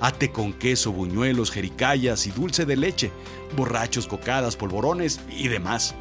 ate 0.00 0.30
con 0.30 0.52
queso, 0.52 0.92
buñuelos, 0.92 1.50
jericayas 1.50 2.26
y 2.26 2.30
dulce 2.30 2.66
de 2.66 2.76
leche, 2.76 3.10
borrachos, 3.56 4.06
cocadas, 4.06 4.56
polvorones 4.56 5.20
y 5.30 5.48
demás. 5.48 5.94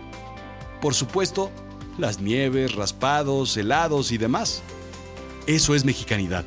Por 0.84 0.96
supuesto, 0.96 1.50
las 1.98 2.20
nieves, 2.20 2.76
raspados, 2.76 3.56
helados 3.56 4.12
y 4.12 4.18
demás. 4.18 4.62
Eso 5.48 5.76
es 5.76 5.86
mexicanidad. 5.86 6.44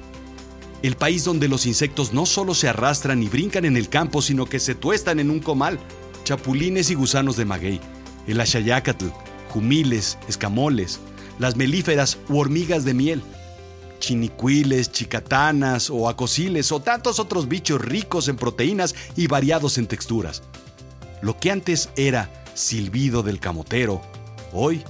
El 0.83 0.95
país 0.95 1.25
donde 1.25 1.49
los 1.49 1.65
insectos 1.65 2.13
no 2.13 2.27
solo 2.27 2.53
se 2.53 2.69
arrastran 2.69 3.23
y 3.23 3.29
brincan 3.29 3.65
en 3.65 3.79
el 3.79 3.89
campo, 3.89 4.21
sino 4.21 4.45
que 4.45 4.61
se 4.61 4.75
tuestan 4.75 5.21
en 5.21 5.31
un 5.31 5.41
comal. 5.41 5.79
Chapulines 6.25 6.91
y 6.91 6.95
gusanos 6.95 7.39
de 7.39 7.47
maguey, 7.47 7.81
el 8.27 8.39
achayacatl, 8.39 9.07
jumiles, 9.49 10.19
escamoles, 10.29 11.01
las 11.39 11.57
melíferas 11.57 12.19
u 12.29 12.37
hormigas 12.37 12.85
de 12.85 12.93
miel, 12.93 13.23
chinicuiles, 14.01 14.93
chicatanas 14.93 15.89
o 15.89 16.11
acosiles 16.11 16.73
o 16.73 16.81
tantos 16.81 17.21
otros 17.21 17.49
bichos 17.49 17.81
ricos 17.81 18.29
en 18.29 18.37
proteínas 18.37 18.95
y 19.17 19.29
variados 19.29 19.79
en 19.79 19.87
texturas. 19.87 20.43
Lo 21.23 21.39
que 21.39 21.51
antes 21.51 21.89
era 21.97 22.45
silbido 22.53 23.23
del 23.23 23.41
camotero, 23.41 24.03
hoy 24.53 24.85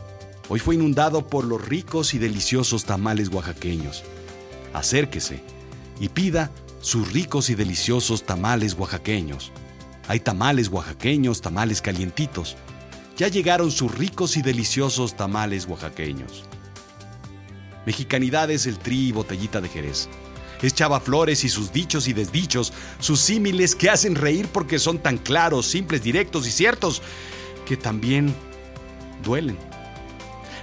hoy 0.49 0.61
fue 0.61 0.77
inundado 0.77 1.27
por 1.27 1.45
los 1.45 1.65
ricos 1.65 2.15
y 2.15 2.19
deliciosos 2.19 2.85
tamales 2.85 3.29
oaxaqueños. 3.29 4.05
Acérquese 4.73 5.43
y 6.01 6.09
pida 6.09 6.51
sus 6.81 7.13
ricos 7.13 7.51
y 7.51 7.55
deliciosos 7.55 8.25
tamales 8.25 8.75
oaxaqueños. 8.75 9.53
Hay 10.09 10.21
tamales 10.21 10.69
oaxaqueños, 10.69 11.41
tamales 11.41 11.83
calientitos. 11.83 12.57
Ya 13.17 13.29
llegaron 13.29 13.71
sus 13.71 13.93
ricos 13.93 14.37
y 14.37 14.43
deliciosos 14.43 15.17
tamales 15.17 15.67
oaxaqueños. 15.67 16.45
Mexicanidad 17.87 18.51
es 18.51 18.67
el 18.67 18.79
tri 18.79 19.09
y 19.09 19.13
botellita 19.13 19.61
de 19.61 19.69
Jerez. 19.69 20.09
Es 20.63 20.75
Chava 20.75 21.01
Flores 21.01 21.45
y 21.45 21.49
sus 21.49 21.73
dichos 21.73 22.09
y 22.09 22.13
desdichos, 22.13 22.73
sus 22.99 23.21
símiles 23.21 23.75
que 23.75 23.91
hacen 23.91 24.15
reír 24.15 24.49
porque 24.49 24.79
son 24.79 24.99
tan 24.99 25.19
claros, 25.19 25.67
simples, 25.67 26.03
directos 26.03 26.47
y 26.47 26.51
ciertos, 26.51 27.03
que 27.67 27.77
también 27.77 28.35
duelen. 29.23 29.59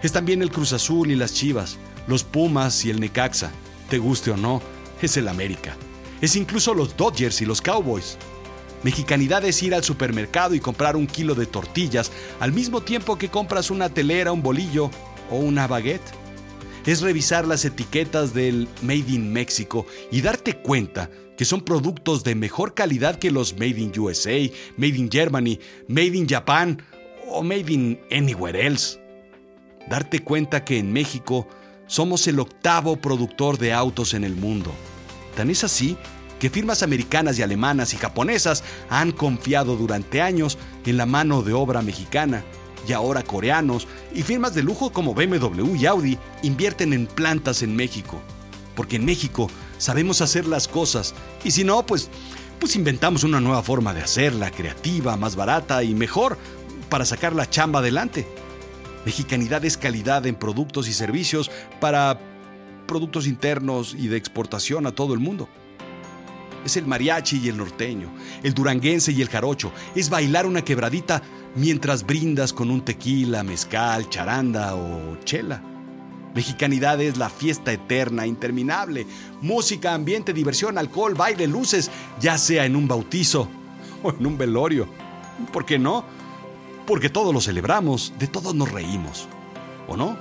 Es 0.01 0.11
también 0.11 0.41
el 0.41 0.51
Cruz 0.51 0.73
Azul 0.73 1.11
y 1.11 1.15
las 1.15 1.33
Chivas, 1.33 1.77
los 2.07 2.23
Pumas 2.23 2.83
y 2.85 2.89
el 2.89 2.99
Necaxa. 2.99 3.51
Te 3.89 3.97
guste 3.97 4.31
o 4.31 4.37
no, 4.37 4.61
es 5.01 5.17
el 5.17 5.27
América. 5.27 5.75
Es 6.21 6.35
incluso 6.35 6.73
los 6.73 6.95
Dodgers 6.97 7.41
y 7.41 7.45
los 7.45 7.61
Cowboys. 7.61 8.17
Mexicanidad 8.83 9.45
es 9.45 9.63
ir 9.63 9.73
al 9.73 9.83
supermercado 9.83 10.55
y 10.55 10.59
comprar 10.59 10.95
un 10.97 11.07
kilo 11.07 11.35
de 11.35 11.45
tortillas 11.45 12.11
al 12.39 12.51
mismo 12.51 12.81
tiempo 12.81 13.17
que 13.17 13.29
compras 13.29 13.71
una 13.71 13.89
telera, 13.89 14.33
un 14.33 14.43
bolillo 14.43 14.91
o 15.29 15.37
una 15.37 15.67
baguette. 15.67 16.11
Es 16.85 17.01
revisar 17.01 17.47
las 17.47 17.63
etiquetas 17.63 18.33
del 18.33 18.67
Made 18.81 19.05
in 19.07 19.31
México 19.31 19.85
y 20.11 20.21
darte 20.21 20.57
cuenta 20.57 21.09
que 21.37 21.45
son 21.45 21.61
productos 21.61 22.25
de 22.25 22.35
mejor 22.35 22.73
calidad 22.73 23.17
que 23.17 23.31
los 23.31 23.53
Made 23.53 23.79
in 23.79 23.97
USA, 23.97 24.51
Made 24.75 24.97
in 24.97 25.09
Germany, 25.09 25.59
Made 25.87 26.17
in 26.17 26.27
Japan 26.27 26.81
o 27.33 27.43
Made 27.43 27.71
in 27.71 27.99
Anywhere 28.11 28.65
Else 28.65 28.99
darte 29.89 30.19
cuenta 30.19 30.63
que 30.63 30.77
en 30.77 30.93
México 30.93 31.47
somos 31.87 32.27
el 32.27 32.39
octavo 32.39 32.95
productor 32.95 33.57
de 33.57 33.73
autos 33.73 34.13
en 34.13 34.23
el 34.23 34.35
mundo. 34.35 34.71
Tan 35.35 35.49
es 35.49 35.63
así 35.63 35.97
que 36.39 36.49
firmas 36.49 36.83
americanas 36.83 37.37
y 37.39 37.41
alemanas 37.41 37.93
y 37.93 37.97
japonesas 37.97 38.63
han 38.89 39.11
confiado 39.11 39.75
durante 39.75 40.21
años 40.21 40.57
en 40.85 40.97
la 40.97 41.05
mano 41.05 41.41
de 41.41 41.53
obra 41.53 41.81
mexicana 41.81 42.43
y 42.87 42.93
ahora 42.93 43.23
coreanos 43.23 43.87
y 44.13 44.23
firmas 44.23 44.53
de 44.53 44.63
lujo 44.63 44.91
como 44.91 45.13
BMW 45.13 45.75
y 45.75 45.85
Audi 45.85 46.17
invierten 46.41 46.93
en 46.93 47.07
plantas 47.07 47.61
en 47.63 47.75
México. 47.75 48.21
porque 48.75 48.95
en 48.95 49.05
México 49.05 49.51
sabemos 49.77 50.21
hacer 50.21 50.47
las 50.47 50.67
cosas 50.67 51.13
y 51.43 51.51
si 51.51 51.63
no, 51.63 51.85
pues, 51.85 52.09
pues 52.59 52.75
inventamos 52.75 53.23
una 53.23 53.39
nueva 53.39 53.61
forma 53.61 53.93
de 53.93 54.01
hacerla, 54.01 54.49
creativa, 54.49 55.15
más 55.15 55.35
barata 55.35 55.83
y 55.83 55.93
mejor 55.93 56.39
para 56.93 57.05
sacar 57.05 57.33
la 57.33 57.49
chamba 57.49 57.79
adelante. 57.79 58.27
Mexicanidad 59.03 59.65
es 59.65 59.77
calidad 59.77 60.27
en 60.27 60.35
productos 60.35 60.87
y 60.87 60.93
servicios 60.93 61.49
para 61.81 62.19
productos 62.85 63.25
internos 63.25 63.95
y 63.97 64.09
de 64.09 64.17
exportación 64.17 64.85
a 64.85 64.91
todo 64.91 65.15
el 65.15 65.19
mundo. 65.19 65.49
Es 66.63 66.77
el 66.77 66.85
mariachi 66.85 67.39
y 67.39 67.49
el 67.49 67.57
norteño, 67.57 68.13
el 68.43 68.53
duranguense 68.53 69.11
y 69.11 69.23
el 69.23 69.29
jarocho. 69.29 69.71
Es 69.95 70.11
bailar 70.11 70.45
una 70.45 70.63
quebradita 70.63 71.23
mientras 71.55 72.05
brindas 72.05 72.53
con 72.53 72.69
un 72.69 72.85
tequila, 72.85 73.41
mezcal, 73.41 74.07
charanda 74.11 74.75
o 74.75 75.17
chela. 75.23 75.63
Mexicanidad 76.35 77.01
es 77.01 77.17
la 77.17 77.31
fiesta 77.31 77.73
eterna, 77.73 78.27
interminable. 78.27 79.07
Música, 79.41 79.95
ambiente, 79.95 80.31
diversión, 80.31 80.77
alcohol, 80.77 81.15
baile, 81.15 81.47
luces, 81.47 81.89
ya 82.21 82.37
sea 82.37 82.67
en 82.67 82.75
un 82.75 82.87
bautizo 82.87 83.49
o 84.03 84.11
en 84.11 84.27
un 84.27 84.37
velorio. 84.37 84.87
¿Por 85.51 85.65
qué 85.65 85.79
no? 85.79 86.21
Porque 86.85 87.09
todos 87.09 87.33
lo 87.33 87.41
celebramos, 87.41 88.13
de 88.19 88.27
todos 88.27 88.53
nos 88.53 88.71
reímos. 88.71 89.27
¿O 89.87 89.95
no? 89.95 90.17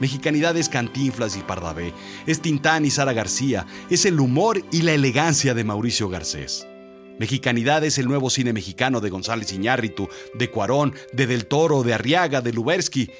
Mexicanidad 0.00 0.56
es 0.56 0.68
Cantinflas 0.68 1.36
y 1.36 1.42
Pardavé, 1.42 1.92
es 2.26 2.40
Tintán 2.40 2.84
y 2.84 2.90
Sara 2.90 3.12
García, 3.12 3.66
es 3.88 4.04
el 4.04 4.18
humor 4.18 4.62
y 4.72 4.82
la 4.82 4.92
elegancia 4.92 5.54
de 5.54 5.64
Mauricio 5.64 6.08
Garcés. 6.08 6.66
Mexicanidad 7.18 7.84
es 7.84 7.98
el 7.98 8.08
nuevo 8.08 8.28
cine 8.28 8.52
mexicano 8.52 9.00
de 9.00 9.10
González 9.10 9.52
Iñárritu, 9.52 10.08
de 10.34 10.50
Cuarón, 10.50 10.94
de 11.12 11.26
Del 11.26 11.46
Toro, 11.46 11.84
de 11.84 11.94
Arriaga, 11.94 12.40
de 12.40 12.52
Lubersky, 12.52 13.10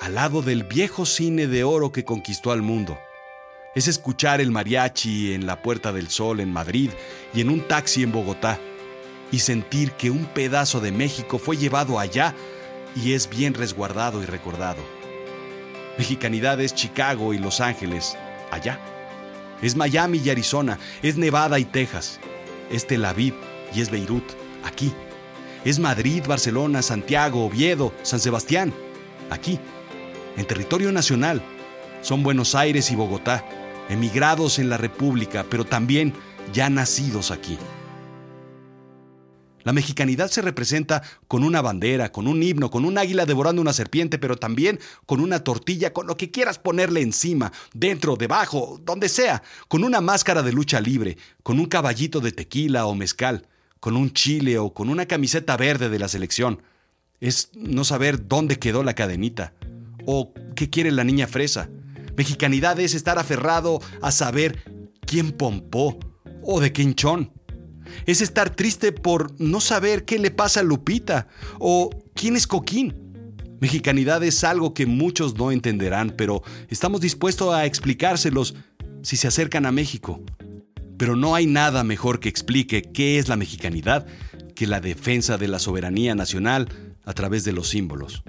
al 0.00 0.16
lado 0.16 0.42
del 0.42 0.64
viejo 0.64 1.06
cine 1.06 1.46
de 1.46 1.64
oro 1.64 1.92
que 1.92 2.04
conquistó 2.04 2.52
al 2.52 2.60
mundo. 2.60 2.98
Es 3.74 3.88
escuchar 3.88 4.42
el 4.42 4.50
mariachi 4.50 5.32
en 5.32 5.46
la 5.46 5.62
Puerta 5.62 5.92
del 5.92 6.08
Sol 6.08 6.40
en 6.40 6.52
Madrid 6.52 6.90
y 7.32 7.40
en 7.40 7.48
un 7.48 7.66
taxi 7.66 8.02
en 8.02 8.12
Bogotá 8.12 8.60
y 9.32 9.40
sentir 9.40 9.92
que 9.92 10.10
un 10.10 10.26
pedazo 10.26 10.78
de 10.78 10.92
México 10.92 11.38
fue 11.38 11.56
llevado 11.56 11.98
allá 11.98 12.34
y 12.94 13.14
es 13.14 13.28
bien 13.28 13.54
resguardado 13.54 14.22
y 14.22 14.26
recordado. 14.26 14.82
Mexicanidad 15.98 16.60
es 16.60 16.74
Chicago 16.74 17.34
y 17.34 17.38
Los 17.38 17.60
Ángeles, 17.60 18.16
allá. 18.50 18.78
Es 19.62 19.74
Miami 19.74 20.20
y 20.24 20.30
Arizona, 20.30 20.78
es 21.02 21.16
Nevada 21.16 21.58
y 21.58 21.64
Texas, 21.64 22.20
es 22.70 22.86
Tel 22.86 23.04
Aviv 23.04 23.34
y 23.74 23.80
es 23.80 23.90
Beirut, 23.90 24.24
aquí. 24.64 24.92
Es 25.64 25.78
Madrid, 25.78 26.22
Barcelona, 26.26 26.82
Santiago, 26.82 27.46
Oviedo, 27.46 27.92
San 28.02 28.20
Sebastián, 28.20 28.72
aquí. 29.30 29.58
En 30.36 30.44
territorio 30.46 30.92
nacional 30.92 31.42
son 32.02 32.22
Buenos 32.22 32.54
Aires 32.54 32.90
y 32.90 32.96
Bogotá, 32.96 33.44
emigrados 33.88 34.58
en 34.58 34.68
la 34.68 34.76
República, 34.76 35.46
pero 35.48 35.64
también 35.64 36.12
ya 36.52 36.68
nacidos 36.68 37.30
aquí. 37.30 37.58
La 39.64 39.72
mexicanidad 39.72 40.28
se 40.28 40.42
representa 40.42 41.02
con 41.28 41.44
una 41.44 41.62
bandera, 41.62 42.10
con 42.10 42.26
un 42.26 42.42
himno, 42.42 42.70
con 42.70 42.84
un 42.84 42.98
águila 42.98 43.26
devorando 43.26 43.62
una 43.62 43.72
serpiente, 43.72 44.18
pero 44.18 44.36
también 44.36 44.80
con 45.06 45.20
una 45.20 45.44
tortilla, 45.44 45.92
con 45.92 46.06
lo 46.06 46.16
que 46.16 46.30
quieras 46.30 46.58
ponerle 46.58 47.00
encima, 47.00 47.52
dentro, 47.72 48.16
debajo, 48.16 48.80
donde 48.84 49.08
sea, 49.08 49.42
con 49.68 49.84
una 49.84 50.00
máscara 50.00 50.42
de 50.42 50.52
lucha 50.52 50.80
libre, 50.80 51.16
con 51.42 51.60
un 51.60 51.66
caballito 51.66 52.20
de 52.20 52.32
tequila 52.32 52.86
o 52.86 52.94
mezcal, 52.94 53.46
con 53.80 53.96
un 53.96 54.12
chile 54.12 54.58
o 54.58 54.72
con 54.72 54.88
una 54.88 55.06
camiseta 55.06 55.56
verde 55.56 55.88
de 55.88 55.98
la 55.98 56.08
selección. 56.08 56.62
Es 57.20 57.50
no 57.54 57.84
saber 57.84 58.26
dónde 58.26 58.58
quedó 58.58 58.82
la 58.82 58.94
cadenita 58.94 59.54
o 60.06 60.32
qué 60.56 60.70
quiere 60.70 60.90
la 60.90 61.04
niña 61.04 61.28
fresa. 61.28 61.68
Mexicanidad 62.16 62.78
es 62.80 62.94
estar 62.94 63.18
aferrado 63.18 63.80
a 64.00 64.10
saber 64.10 64.64
quién 65.06 65.32
pompó 65.32 65.98
o 66.42 66.60
de 66.60 66.72
qué 66.72 66.82
hinchón 66.82 67.32
es 68.06 68.20
estar 68.20 68.50
triste 68.50 68.92
por 68.92 69.38
no 69.40 69.60
saber 69.60 70.04
qué 70.04 70.18
le 70.18 70.30
pasa 70.30 70.60
a 70.60 70.62
Lupita 70.62 71.28
o 71.58 71.90
quién 72.14 72.36
es 72.36 72.46
Coquín. 72.46 72.94
Mexicanidad 73.60 74.22
es 74.24 74.42
algo 74.42 74.74
que 74.74 74.86
muchos 74.86 75.36
no 75.36 75.52
entenderán, 75.52 76.14
pero 76.16 76.42
estamos 76.68 77.00
dispuestos 77.00 77.54
a 77.54 77.64
explicárselos 77.64 78.54
si 79.02 79.16
se 79.16 79.28
acercan 79.28 79.66
a 79.66 79.72
México. 79.72 80.20
Pero 80.96 81.16
no 81.16 81.34
hay 81.34 81.46
nada 81.46 81.84
mejor 81.84 82.20
que 82.20 82.28
explique 82.28 82.82
qué 82.82 83.18
es 83.18 83.28
la 83.28 83.36
mexicanidad 83.36 84.06
que 84.54 84.66
la 84.66 84.80
defensa 84.80 85.38
de 85.38 85.48
la 85.48 85.58
soberanía 85.58 86.14
nacional 86.14 86.68
a 87.04 87.12
través 87.12 87.44
de 87.44 87.52
los 87.52 87.68
símbolos. 87.68 88.22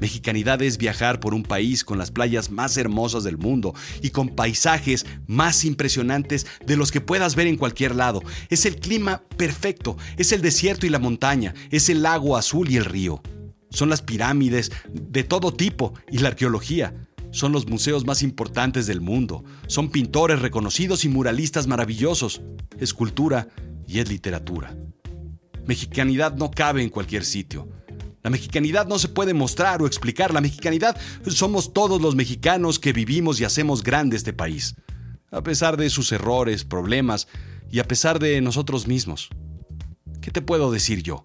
Mexicanidad 0.00 0.60
es 0.62 0.78
viajar 0.78 1.20
por 1.20 1.34
un 1.34 1.42
país 1.42 1.84
con 1.84 1.98
las 1.98 2.10
playas 2.10 2.50
más 2.50 2.76
hermosas 2.76 3.24
del 3.24 3.38
mundo 3.38 3.74
y 4.02 4.10
con 4.10 4.28
paisajes 4.28 5.06
más 5.26 5.64
impresionantes 5.64 6.46
de 6.66 6.76
los 6.76 6.92
que 6.92 7.00
puedas 7.00 7.34
ver 7.34 7.46
en 7.46 7.56
cualquier 7.56 7.94
lado. 7.94 8.22
Es 8.50 8.66
el 8.66 8.76
clima 8.76 9.22
perfecto, 9.36 9.96
es 10.16 10.32
el 10.32 10.42
desierto 10.42 10.86
y 10.86 10.90
la 10.90 10.98
montaña, 10.98 11.54
es 11.70 11.88
el 11.88 12.02
lago 12.02 12.36
azul 12.36 12.70
y 12.70 12.76
el 12.76 12.84
río. 12.84 13.22
Son 13.70 13.88
las 13.88 14.02
pirámides 14.02 14.70
de 14.92 15.24
todo 15.24 15.52
tipo 15.52 15.94
y 16.10 16.18
la 16.18 16.28
arqueología. 16.28 16.94
Son 17.30 17.52
los 17.52 17.66
museos 17.66 18.06
más 18.06 18.22
importantes 18.22 18.86
del 18.86 19.00
mundo. 19.00 19.44
Son 19.66 19.90
pintores 19.90 20.40
reconocidos 20.40 21.04
y 21.04 21.08
muralistas 21.08 21.66
maravillosos. 21.66 22.40
Es 22.78 22.94
cultura 22.94 23.48
y 23.86 23.98
es 23.98 24.08
literatura. 24.08 24.76
Mexicanidad 25.66 26.34
no 26.36 26.50
cabe 26.50 26.82
en 26.82 26.90
cualquier 26.90 27.24
sitio. 27.24 27.68
La 28.26 28.30
mexicanidad 28.30 28.88
no 28.88 28.98
se 28.98 29.06
puede 29.06 29.34
mostrar 29.34 29.80
o 29.80 29.86
explicar. 29.86 30.34
La 30.34 30.40
mexicanidad 30.40 30.98
somos 31.28 31.72
todos 31.72 32.02
los 32.02 32.16
mexicanos 32.16 32.80
que 32.80 32.92
vivimos 32.92 33.38
y 33.38 33.44
hacemos 33.44 33.84
grande 33.84 34.16
este 34.16 34.32
país. 34.32 34.74
A 35.30 35.44
pesar 35.44 35.76
de 35.76 35.88
sus 35.90 36.10
errores, 36.10 36.64
problemas 36.64 37.28
y 37.70 37.78
a 37.78 37.86
pesar 37.86 38.18
de 38.18 38.40
nosotros 38.40 38.88
mismos. 38.88 39.28
¿Qué 40.20 40.32
te 40.32 40.42
puedo 40.42 40.72
decir 40.72 41.04
yo? 41.04 41.24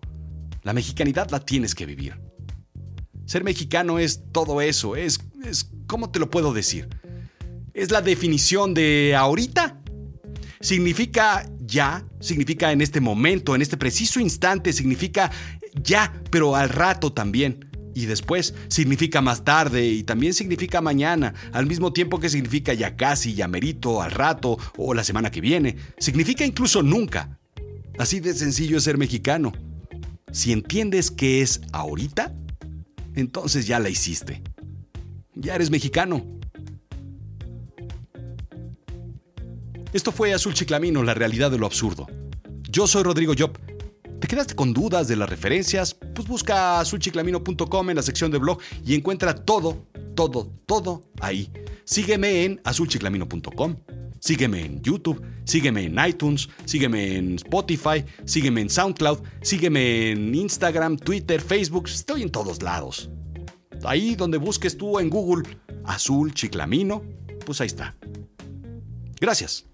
La 0.62 0.74
mexicanidad 0.74 1.32
la 1.32 1.40
tienes 1.40 1.74
que 1.74 1.88
vivir. 1.88 2.22
Ser 3.26 3.44
mexicano 3.44 3.98
es 3.98 4.22
todo 4.32 4.62
eso, 4.62 4.96
es, 4.96 5.22
es 5.44 5.72
¿cómo 5.88 6.12
te 6.12 6.20
lo 6.20 6.30
puedo 6.30 6.54
decir? 6.54 6.88
Es 7.74 7.90
la 7.90 8.04
definición 8.04 8.76
de 8.76 9.16
ahorita. 9.16 9.82
Significa 10.60 11.50
ya, 11.72 12.04
significa 12.20 12.72
en 12.72 12.82
este 12.82 13.00
momento, 13.00 13.56
en 13.56 13.62
este 13.62 13.78
preciso 13.78 14.20
instante, 14.20 14.74
significa 14.74 15.32
ya, 15.82 16.14
pero 16.30 16.56
al 16.56 16.70
rato 16.70 17.14
también. 17.14 17.66
Y 17.94 18.06
después 18.06 18.54
significa 18.68 19.22
más 19.22 19.44
tarde 19.44 19.88
y 19.88 20.04
también 20.04 20.34
significa 20.34 20.82
mañana, 20.82 21.34
al 21.52 21.66
mismo 21.66 21.92
tiempo 21.92 22.20
que 22.20 22.30
significa 22.30 22.74
ya 22.74 22.96
casi, 22.96 23.34
ya 23.34 23.48
merito, 23.48 24.02
al 24.02 24.12
rato 24.12 24.58
o 24.78 24.94
la 24.94 25.04
semana 25.04 25.32
que 25.32 25.42
viene. 25.42 25.78
Significa 25.98 26.46
incluso 26.46 26.84
nunca. 26.84 27.40
Así 27.98 28.20
de 28.20 28.34
sencillo 28.34 28.78
es 28.78 28.84
ser 28.84 28.98
mexicano. 28.98 29.52
Si 30.32 30.52
entiendes 30.52 31.10
qué 31.12 31.42
es 31.42 31.62
ahorita, 31.72 32.34
entonces 33.16 33.68
ya 33.68 33.80
la 33.80 33.90
hiciste. 33.90 34.42
Ya 35.36 35.56
eres 35.56 35.72
mexicano. 35.72 36.26
Esto 39.94 40.12
fue 40.12 40.34
Azul 40.34 40.54
Chiclamino, 40.54 41.04
la 41.04 41.14
realidad 41.14 41.52
de 41.52 41.58
lo 41.58 41.66
absurdo. 41.66 42.08
Yo 42.70 42.88
soy 42.88 43.04
Rodrigo 43.04 43.34
Job 43.38 43.58
¿Te 44.22 44.28
quedaste 44.28 44.54
con 44.54 44.72
dudas 44.72 45.08
de 45.08 45.16
las 45.16 45.28
referencias? 45.28 45.96
Pues 45.96 46.28
busca 46.28 46.80
azulchiclamino.com 46.80 47.90
en 47.90 47.96
la 47.96 48.04
sección 48.04 48.30
de 48.30 48.38
blog 48.38 48.60
y 48.86 48.94
encuentra 48.94 49.34
todo, 49.34 49.88
todo, 50.14 50.54
todo 50.68 51.02
ahí. 51.20 51.52
Sígueme 51.86 52.46
en 52.46 52.62
azulchiclamino.com. 52.64 53.78
Sígueme 54.20 54.64
en 54.64 54.82
YouTube, 54.84 55.20
sígueme 55.44 55.86
en 55.86 55.98
iTunes, 56.08 56.48
sígueme 56.66 57.18
en 57.18 57.36
Spotify, 57.38 58.06
sígueme 58.24 58.62
en 58.62 58.70
SoundCloud, 58.70 59.24
sígueme 59.42 60.12
en 60.12 60.36
Instagram, 60.36 60.98
Twitter, 60.98 61.42
Facebook, 61.42 61.88
estoy 61.88 62.22
en 62.22 62.30
todos 62.30 62.62
lados. 62.62 63.10
Ahí 63.84 64.14
donde 64.14 64.38
busques 64.38 64.78
tú 64.78 65.00
en 65.00 65.10
Google 65.10 65.50
Azul 65.84 66.32
Chiclamino, 66.36 67.02
pues 67.44 67.60
ahí 67.60 67.68
está. 67.68 67.96
Gracias. 69.20 69.71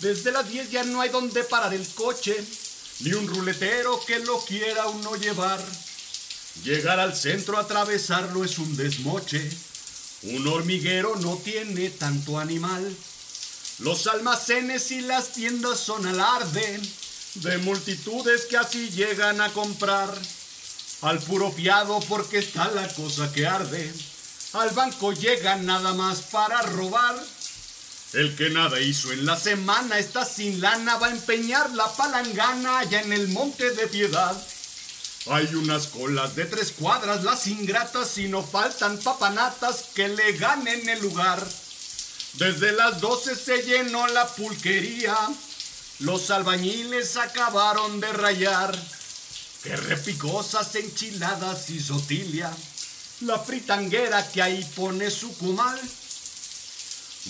Desde 0.00 0.30
las 0.30 0.48
10 0.48 0.70
ya 0.70 0.84
no 0.84 1.00
hay 1.00 1.08
donde 1.08 1.42
parar 1.44 1.72
el 1.72 1.86
coche, 1.94 2.36
ni 3.00 3.14
un 3.14 3.26
ruletero 3.26 3.98
que 4.06 4.18
lo 4.18 4.44
quiera 4.44 4.88
uno 4.88 5.16
llevar. 5.16 5.60
Llegar 6.64 7.00
al 7.00 7.16
centro, 7.16 7.58
atravesarlo 7.58 8.44
es 8.44 8.58
un 8.58 8.76
desmoche. 8.76 9.50
Un 10.22 10.46
hormiguero 10.48 11.16
no 11.16 11.36
tiene 11.36 11.88
tanto 11.90 12.38
animal. 12.38 12.94
Los 13.80 14.06
almacenes 14.06 14.90
y 14.90 15.00
las 15.00 15.32
tiendas 15.32 15.80
son 15.80 16.06
alarde 16.06 16.80
de 17.36 17.58
multitudes 17.58 18.44
que 18.44 18.58
así 18.58 18.90
llegan 18.90 19.40
a 19.40 19.50
comprar. 19.52 20.10
Al 21.00 21.18
puro 21.20 21.50
fiado 21.50 21.98
porque 22.00 22.38
está 22.38 22.70
la 22.72 22.86
cosa 22.88 23.32
que 23.32 23.46
arde. 23.46 23.90
Al 24.52 24.70
banco 24.70 25.12
llegan 25.14 25.64
nada 25.64 25.94
más 25.94 26.20
para 26.22 26.60
robar. 26.60 27.16
El 28.12 28.36
que 28.36 28.50
nada 28.50 28.80
hizo 28.80 29.12
en 29.12 29.24
la 29.24 29.38
semana 29.38 29.98
está 29.98 30.26
sin 30.26 30.60
lana, 30.60 30.96
va 30.96 31.06
a 31.06 31.12
empeñar 31.12 31.70
la 31.70 31.90
palangana 31.92 32.80
allá 32.80 33.00
en 33.00 33.14
el 33.14 33.28
monte 33.28 33.70
de 33.70 33.86
piedad. 33.86 34.36
Hay 35.30 35.54
unas 35.54 35.86
colas 35.86 36.34
de 36.34 36.44
tres 36.44 36.72
cuadras, 36.72 37.24
las 37.24 37.46
ingratas, 37.46 38.18
y 38.18 38.28
no 38.28 38.42
faltan 38.42 38.98
papanatas 38.98 39.84
que 39.94 40.08
le 40.08 40.32
ganen 40.32 40.86
el 40.88 41.00
lugar. 41.00 41.46
Desde 42.34 42.72
las 42.72 43.00
doce 43.00 43.34
se 43.34 43.62
llenó 43.62 44.06
la 44.08 44.26
pulquería, 44.28 45.16
los 46.00 46.30
albañiles 46.30 47.16
acabaron 47.16 48.00
de 48.00 48.12
rayar. 48.12 48.78
Qué 49.62 49.76
repicosas 49.76 50.74
enchiladas 50.76 51.68
y 51.70 51.80
sotilia, 51.80 52.50
la 53.20 53.38
fritanguera 53.38 54.26
que 54.30 54.40
ahí 54.40 54.64
pone 54.74 55.10
su 55.10 55.36
cumal. 55.36 55.78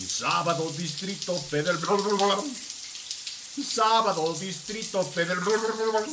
Sábado 0.08 0.70
Distrito 0.76 1.36
Federal. 1.36 1.80
Sábado 3.66 4.34
Distrito 4.34 5.02
Federal. 5.02 6.06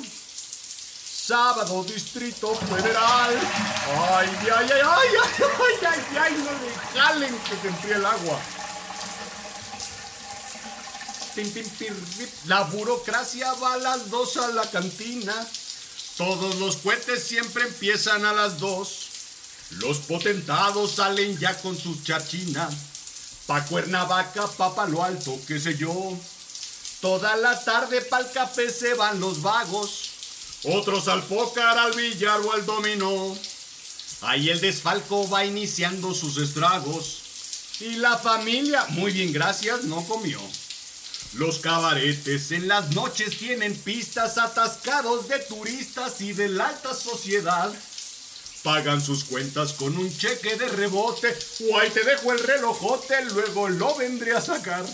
Sábado 1.27 1.83
Distrito 1.83 2.55
Federal. 2.55 3.39
Ay, 4.09 4.29
ay, 4.41 4.49
ay, 4.55 4.69
ay, 4.71 4.81
ay, 4.81 5.09
ay, 5.59 5.85
ay, 5.85 6.17
ay, 6.17 6.33
no 6.43 6.51
le 6.51 6.99
jalen 6.99 7.39
que 7.39 7.55
se 7.61 7.67
enfríe 7.67 7.95
el 7.95 8.05
agua. 8.05 8.39
La 12.45 12.63
burocracia 12.63 13.53
va 13.53 13.73
a 13.73 13.77
las 13.77 14.09
dos 14.09 14.37
a 14.37 14.47
la 14.49 14.69
cantina. 14.69 15.35
Todos 16.17 16.55
los 16.55 16.77
cohetes 16.77 17.23
siempre 17.23 17.63
empiezan 17.63 18.25
a 18.25 18.33
las 18.33 18.59
dos. 18.59 19.07
Los 19.79 19.99
potentados 19.99 20.95
salen 20.95 21.37
ya 21.37 21.55
con 21.61 21.77
sus 21.77 22.03
charchinas. 22.03 22.73
Pa' 23.45 23.63
Cuernavaca, 23.65 24.47
pa' 24.47 24.73
Palo 24.73 25.03
Alto, 25.03 25.39
qué 25.47 25.59
sé 25.59 25.77
yo. 25.77 26.17
Toda 27.01 27.35
la 27.37 27.63
tarde 27.63 28.01
pa'l 28.01 28.31
café 28.31 28.71
se 28.71 28.95
van 28.95 29.19
los 29.19 29.41
vagos. 29.43 30.09
Otros 30.63 31.07
al 31.07 31.23
pócar, 31.23 31.77
al 31.77 31.93
billar 31.93 32.41
o 32.41 32.51
al 32.53 32.65
dominó. 32.65 33.37
Ahí 34.21 34.49
el 34.49 34.59
desfalco 34.59 35.29
va 35.29 35.45
iniciando 35.45 36.13
sus 36.15 36.37
estragos. 36.37 37.21
Y 37.79 37.97
la 37.97 38.17
familia, 38.17 38.85
muy 38.89 39.11
bien, 39.11 39.31
gracias, 39.31 39.83
no 39.83 40.03
comió. 40.07 40.41
Los 41.33 41.59
cabaretes 41.59 42.51
en 42.51 42.67
las 42.67 42.95
noches 42.95 43.37
tienen 43.37 43.75
pistas 43.75 44.37
atascados 44.37 45.27
de 45.27 45.39
turistas 45.39 46.21
y 46.21 46.33
de 46.33 46.49
la 46.49 46.69
alta 46.69 46.93
sociedad. 46.93 47.71
Pagan 48.63 49.01
sus 49.01 49.23
cuentas 49.23 49.73
con 49.73 49.97
un 49.97 50.15
cheque 50.17 50.55
de 50.55 50.67
rebote. 50.67 51.27
Ahí 51.79 51.89
te 51.91 52.03
dejo 52.03 52.33
el 52.33 52.39
relojote, 52.39 53.25
luego 53.25 53.69
lo 53.69 53.95
vendré 53.95 54.35
a 54.35 54.41
sacar. 54.41 54.85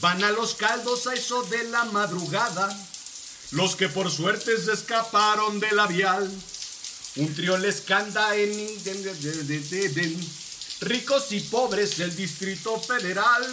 Van 0.00 0.22
a 0.24 0.30
los 0.30 0.54
caldos 0.54 1.06
a 1.06 1.14
eso 1.14 1.42
de 1.44 1.64
la 1.64 1.84
madrugada. 1.86 2.74
Los 3.50 3.76
que 3.76 3.88
por 3.88 4.10
suerte 4.10 4.56
se 4.62 4.72
escaparon 4.72 5.58
del 5.58 5.76
labial. 5.76 6.30
Un 7.16 7.34
trío 7.34 7.58
les 7.58 7.80
canta 7.80 8.36
en, 8.36 8.54
ricos 10.80 11.32
y 11.32 11.40
pobres 11.40 11.98
el 11.98 12.14
Distrito 12.14 12.80
Federal. 12.80 13.44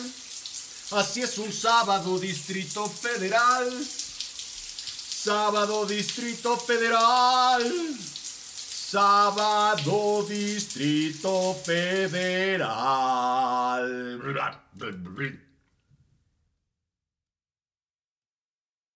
Así 0.92 1.22
es 1.22 1.38
un 1.38 1.52
sábado 1.52 2.18
Distrito 2.18 2.88
Federal. 2.88 3.70
Sábado 3.86 5.86
Distrito 5.86 6.58
Federal. 6.58 7.62
Sábado 8.90 10.26
Distrito 10.30 11.54
Federal. 11.66 12.68